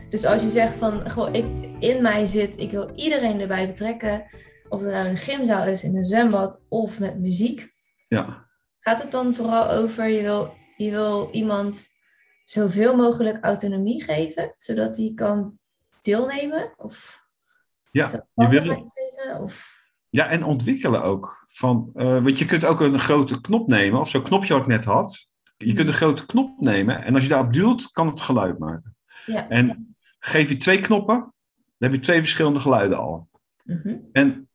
Dus 0.09 0.25
als 0.25 0.41
je 0.41 0.49
zegt 0.49 0.73
van, 0.73 1.09
gewoon, 1.09 1.33
ik, 1.33 1.45
in 1.79 2.01
mij 2.01 2.25
zit, 2.25 2.57
ik 2.57 2.71
wil 2.71 2.91
iedereen 2.95 3.39
erbij 3.39 3.67
betrekken, 3.67 4.23
of 4.73 4.81
het 4.81 4.91
nou 4.91 5.07
een 5.07 5.17
gymzaal 5.17 5.67
is, 5.67 5.83
in 5.83 5.97
een 5.97 6.03
zwembad 6.03 6.65
of 6.69 6.99
met 6.99 7.19
muziek. 7.19 7.69
Ja. 8.07 8.47
Gaat 8.79 9.01
het 9.01 9.11
dan 9.11 9.33
vooral 9.33 9.69
over, 9.69 10.07
je 10.07 10.21
wil, 10.21 10.53
je 10.77 10.91
wil 10.91 11.29
iemand 11.31 11.87
zoveel 12.43 12.95
mogelijk 12.95 13.43
autonomie 13.43 14.03
geven, 14.03 14.49
zodat 14.57 14.97
hij 14.97 15.11
kan 15.15 15.51
deelnemen? 16.01 16.73
Of 16.77 17.17
ja, 17.91 18.25
je 18.33 18.47
wil... 18.47 18.61
geven? 18.61 19.41
Of... 19.41 19.81
Ja, 20.09 20.27
en 20.27 20.43
ontwikkelen 20.43 21.03
ook. 21.03 21.45
Van, 21.47 21.89
uh, 21.95 22.23
want 22.23 22.39
je 22.39 22.45
kunt 22.45 22.65
ook 22.65 22.79
een 22.79 22.99
grote 22.99 23.41
knop 23.41 23.67
nemen, 23.67 23.99
of 23.99 24.09
zo'n 24.09 24.23
knopje 24.23 24.53
wat 24.53 24.61
ik 24.61 24.67
net 24.67 24.85
had. 24.85 25.27
Je 25.57 25.65
kunt 25.65 25.77
een 25.79 25.85
hmm. 25.85 25.93
grote 25.93 26.25
knop 26.25 26.59
nemen 26.59 27.03
en 27.03 27.13
als 27.13 27.23
je 27.23 27.29
daarop 27.29 27.53
duwt, 27.53 27.91
kan 27.91 28.07
het 28.07 28.21
geluid 28.21 28.59
maken. 28.59 28.95
Ja. 29.25 29.49
En 29.49 29.95
geef 30.19 30.49
je 30.49 30.57
twee 30.57 30.79
knoppen, 30.79 31.15
dan 31.15 31.33
heb 31.77 31.93
je 31.93 31.99
twee 31.99 32.19
verschillende 32.19 32.59
geluiden 32.59 32.97
al. 32.97 33.29
Mm 33.63 34.09
En 34.11 34.47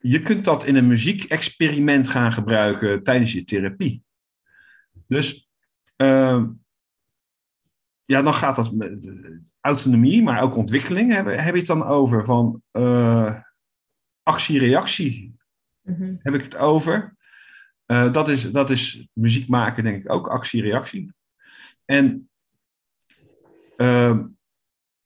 je 0.00 0.20
kunt 0.22 0.44
dat 0.44 0.64
in 0.64 0.76
een 0.76 0.86
muziekexperiment 0.86 2.08
gaan 2.08 2.32
gebruiken 2.32 3.02
tijdens 3.02 3.32
je 3.32 3.44
therapie. 3.44 4.02
Dus 5.06 5.50
uh, 5.96 6.44
ja, 8.04 8.22
dan 8.22 8.34
gaat 8.34 8.56
dat 8.56 8.72
met 8.72 8.98
autonomie, 9.60 10.22
maar 10.22 10.42
ook 10.42 10.56
ontwikkeling. 10.56 11.12
Heb, 11.12 11.26
heb 11.26 11.52
je 11.52 11.58
het 11.58 11.66
dan 11.66 11.84
over 11.84 12.24
van 12.24 12.62
uh, 12.72 13.40
actie-reactie? 14.22 15.36
Mhm. 15.82 16.16
Heb 16.18 16.34
ik 16.34 16.42
het 16.42 16.56
over? 16.56 17.16
Uh, 17.86 18.12
dat, 18.12 18.28
is, 18.28 18.52
dat 18.52 18.70
is 18.70 19.08
muziek 19.12 19.48
maken, 19.48 19.84
denk 19.84 20.04
ik 20.04 20.12
ook, 20.12 20.28
actie-reactie. 20.28 21.14
En 21.84 22.30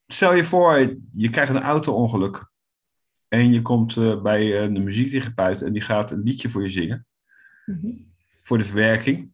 stel 0.07 0.33
je 0.33 0.45
voor, 0.45 0.97
je 1.13 1.29
krijgt 1.29 1.55
een 1.55 1.61
auto-ongeluk. 1.61 2.53
En 3.35 3.51
je 3.51 3.61
komt 3.61 3.95
uh, 3.95 4.21
bij 4.21 4.63
een 4.63 4.83
muziektherapeut 4.83 5.61
en 5.61 5.73
die 5.73 5.81
gaat 5.81 6.11
een 6.11 6.23
liedje 6.23 6.49
voor 6.49 6.61
je 6.61 6.69
zingen. 6.69 7.07
Mhm. 7.65 7.91
Voor 8.43 8.57
de 8.57 8.65
verwerking. 8.65 9.33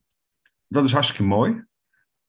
Dat 0.67 0.85
is 0.85 0.91
hartstikke 0.91 1.23
mooi. 1.23 1.65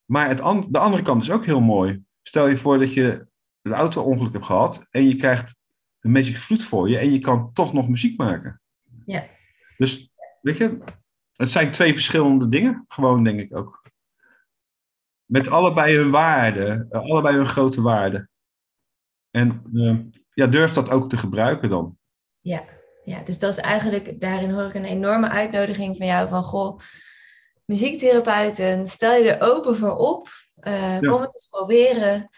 Maar 0.04 0.28
het 0.28 0.40
an 0.40 0.66
de 0.70 0.78
andere 0.78 1.02
kant 1.02 1.22
is 1.22 1.30
ook 1.30 1.44
heel 1.44 1.60
mooi. 1.60 2.02
Stel 2.22 2.48
je 2.48 2.56
voor 2.56 2.78
dat 2.78 2.94
je 2.94 3.26
een 3.62 3.72
auto-ongeluk 3.72 4.32
hebt 4.32 4.46
gehad 4.46 4.86
en 4.90 5.08
je 5.08 5.16
krijgt 5.16 5.56
een 6.00 6.12
Magic 6.12 6.36
Flute 6.36 6.66
voor 6.66 6.90
je 6.90 6.98
en 6.98 7.12
je 7.12 7.18
kan 7.18 7.52
toch 7.52 7.72
nog 7.72 7.88
muziek 7.88 8.18
maken. 8.18 8.60
Ja. 9.06 9.22
Dus, 9.76 10.10
weet 10.40 10.56
je, 10.56 10.78
het 11.32 11.50
zijn 11.50 11.70
twee 11.70 11.92
verschillende 11.92 12.48
dingen, 12.48 12.84
gewoon 12.88 13.24
denk 13.24 13.40
ik 13.40 13.56
ook. 13.56 13.82
Met 15.24 15.48
allebei 15.48 15.96
hun 15.96 16.10
waarde, 16.10 16.86
allebei 16.90 17.36
hun 17.36 17.48
grote 17.48 17.82
waarde. 17.82 18.28
En 19.30 19.62
uh, 19.72 19.98
ja, 20.34 20.46
durf 20.46 20.72
dat 20.72 20.90
ook 20.90 21.08
te 21.08 21.16
gebruiken 21.16 21.68
dan. 21.68 21.96
Ja, 22.40 22.60
ja, 23.04 23.22
dus 23.24 23.38
dat 23.38 23.52
is 23.52 23.58
eigenlijk, 23.58 24.20
daarin 24.20 24.50
hoor 24.50 24.64
ik 24.64 24.74
een 24.74 24.84
enorme 24.84 25.28
uitnodiging 25.28 25.96
van 25.96 26.06
jou 26.06 26.28
van, 26.28 26.44
goh, 26.44 26.78
muziektherapeuten, 27.64 28.86
stel 28.86 29.14
je 29.14 29.32
er 29.32 29.52
open 29.52 29.76
voor 29.76 29.96
op. 29.96 30.28
Uh, 30.68 30.98
Kom 30.98 31.20
het 31.20 31.34
eens 31.34 31.48
proberen. 31.50 32.28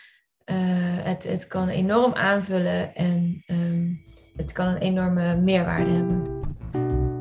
Uh, 0.46 0.56
het, 1.04 1.24
het 1.24 1.46
kan 1.46 1.68
enorm 1.68 2.14
aanvullen 2.14 2.94
en 2.94 3.44
um, 3.46 4.04
het 4.36 4.52
kan 4.52 4.66
een 4.66 4.78
enorme 4.78 5.36
meerwaarde 5.36 5.92
hebben. 5.92 6.42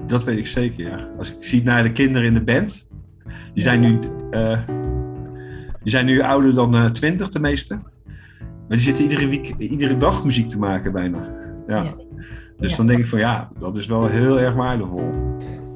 Dat 0.08 0.24
weet 0.24 0.38
ik 0.38 0.48
zeker, 0.48 0.90
ja. 0.90 1.08
Als 1.18 1.36
ik 1.36 1.44
zie 1.44 1.64
naar 1.64 1.84
de 1.84 1.92
kinderen 1.92 2.28
in 2.28 2.34
de 2.34 2.44
band, 2.44 2.88
die 3.54 3.64
zijn 3.64 3.80
nu, 3.80 4.00
uh, 4.32 4.68
die 5.82 5.92
zijn 5.92 6.06
nu 6.06 6.22
ouder 6.22 6.54
dan 6.54 6.92
twintig, 6.92 7.30
de 7.30 7.40
meeste. 7.40 7.82
Maar 8.74 8.82
die 8.82 8.92
zitten 8.94 9.10
iedere, 9.10 9.28
week, 9.28 9.54
iedere 9.58 9.98
dag 9.98 10.24
muziek 10.24 10.50
te 10.50 10.60
maken 10.60 10.92
bijna. 10.92 11.18
Ja. 11.68 11.84
ja. 11.84 11.94
Dus 12.58 12.72
ja. 12.72 12.78
dan 12.78 12.88
denk 12.88 13.00
ik 13.00 13.08
van 13.08 13.20
ja, 13.20 13.52
dat 13.60 13.76
is 13.76 13.86
wel 13.86 14.06
heel 14.06 14.40
erg 14.40 14.56
waardevol. 14.56 15.04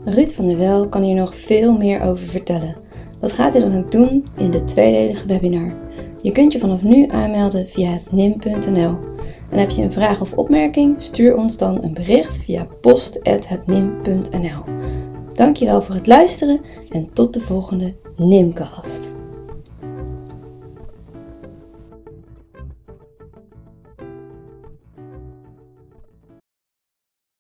Ruud 0.05 0.31
van 0.31 0.47
der 0.47 0.57
Wel 0.57 0.89
kan 0.89 1.01
hier 1.01 1.15
nog 1.15 1.35
veel 1.35 1.77
meer 1.77 2.01
over 2.01 2.27
vertellen. 2.27 2.75
Dat 3.19 3.33
gaat 3.33 3.53
hij 3.53 3.61
dan 3.61 3.77
ook 3.77 3.91
doen 3.91 4.27
in 4.37 4.51
de 4.51 4.63
tweedelige 4.63 5.27
webinar. 5.27 5.73
Je 6.21 6.31
kunt 6.31 6.53
je 6.53 6.59
vanaf 6.59 6.83
nu 6.83 7.07
aanmelden 7.09 7.67
via 7.67 7.89
het 7.89 8.11
nim.nl. 8.11 8.97
En 9.49 9.59
heb 9.59 9.69
je 9.69 9.81
een 9.81 9.91
vraag 9.91 10.21
of 10.21 10.33
opmerking, 10.33 10.95
stuur 10.97 11.35
ons 11.35 11.57
dan 11.57 11.83
een 11.83 11.93
bericht 11.93 12.39
via 12.43 12.67
post.hetnim.nl. 12.81 14.63
Dankjewel 15.33 15.81
voor 15.81 15.95
het 15.95 16.07
luisteren 16.07 16.61
en 16.89 17.09
tot 17.13 17.33
de 17.33 17.41
volgende 17.41 17.95
Nimcast. 18.15 19.15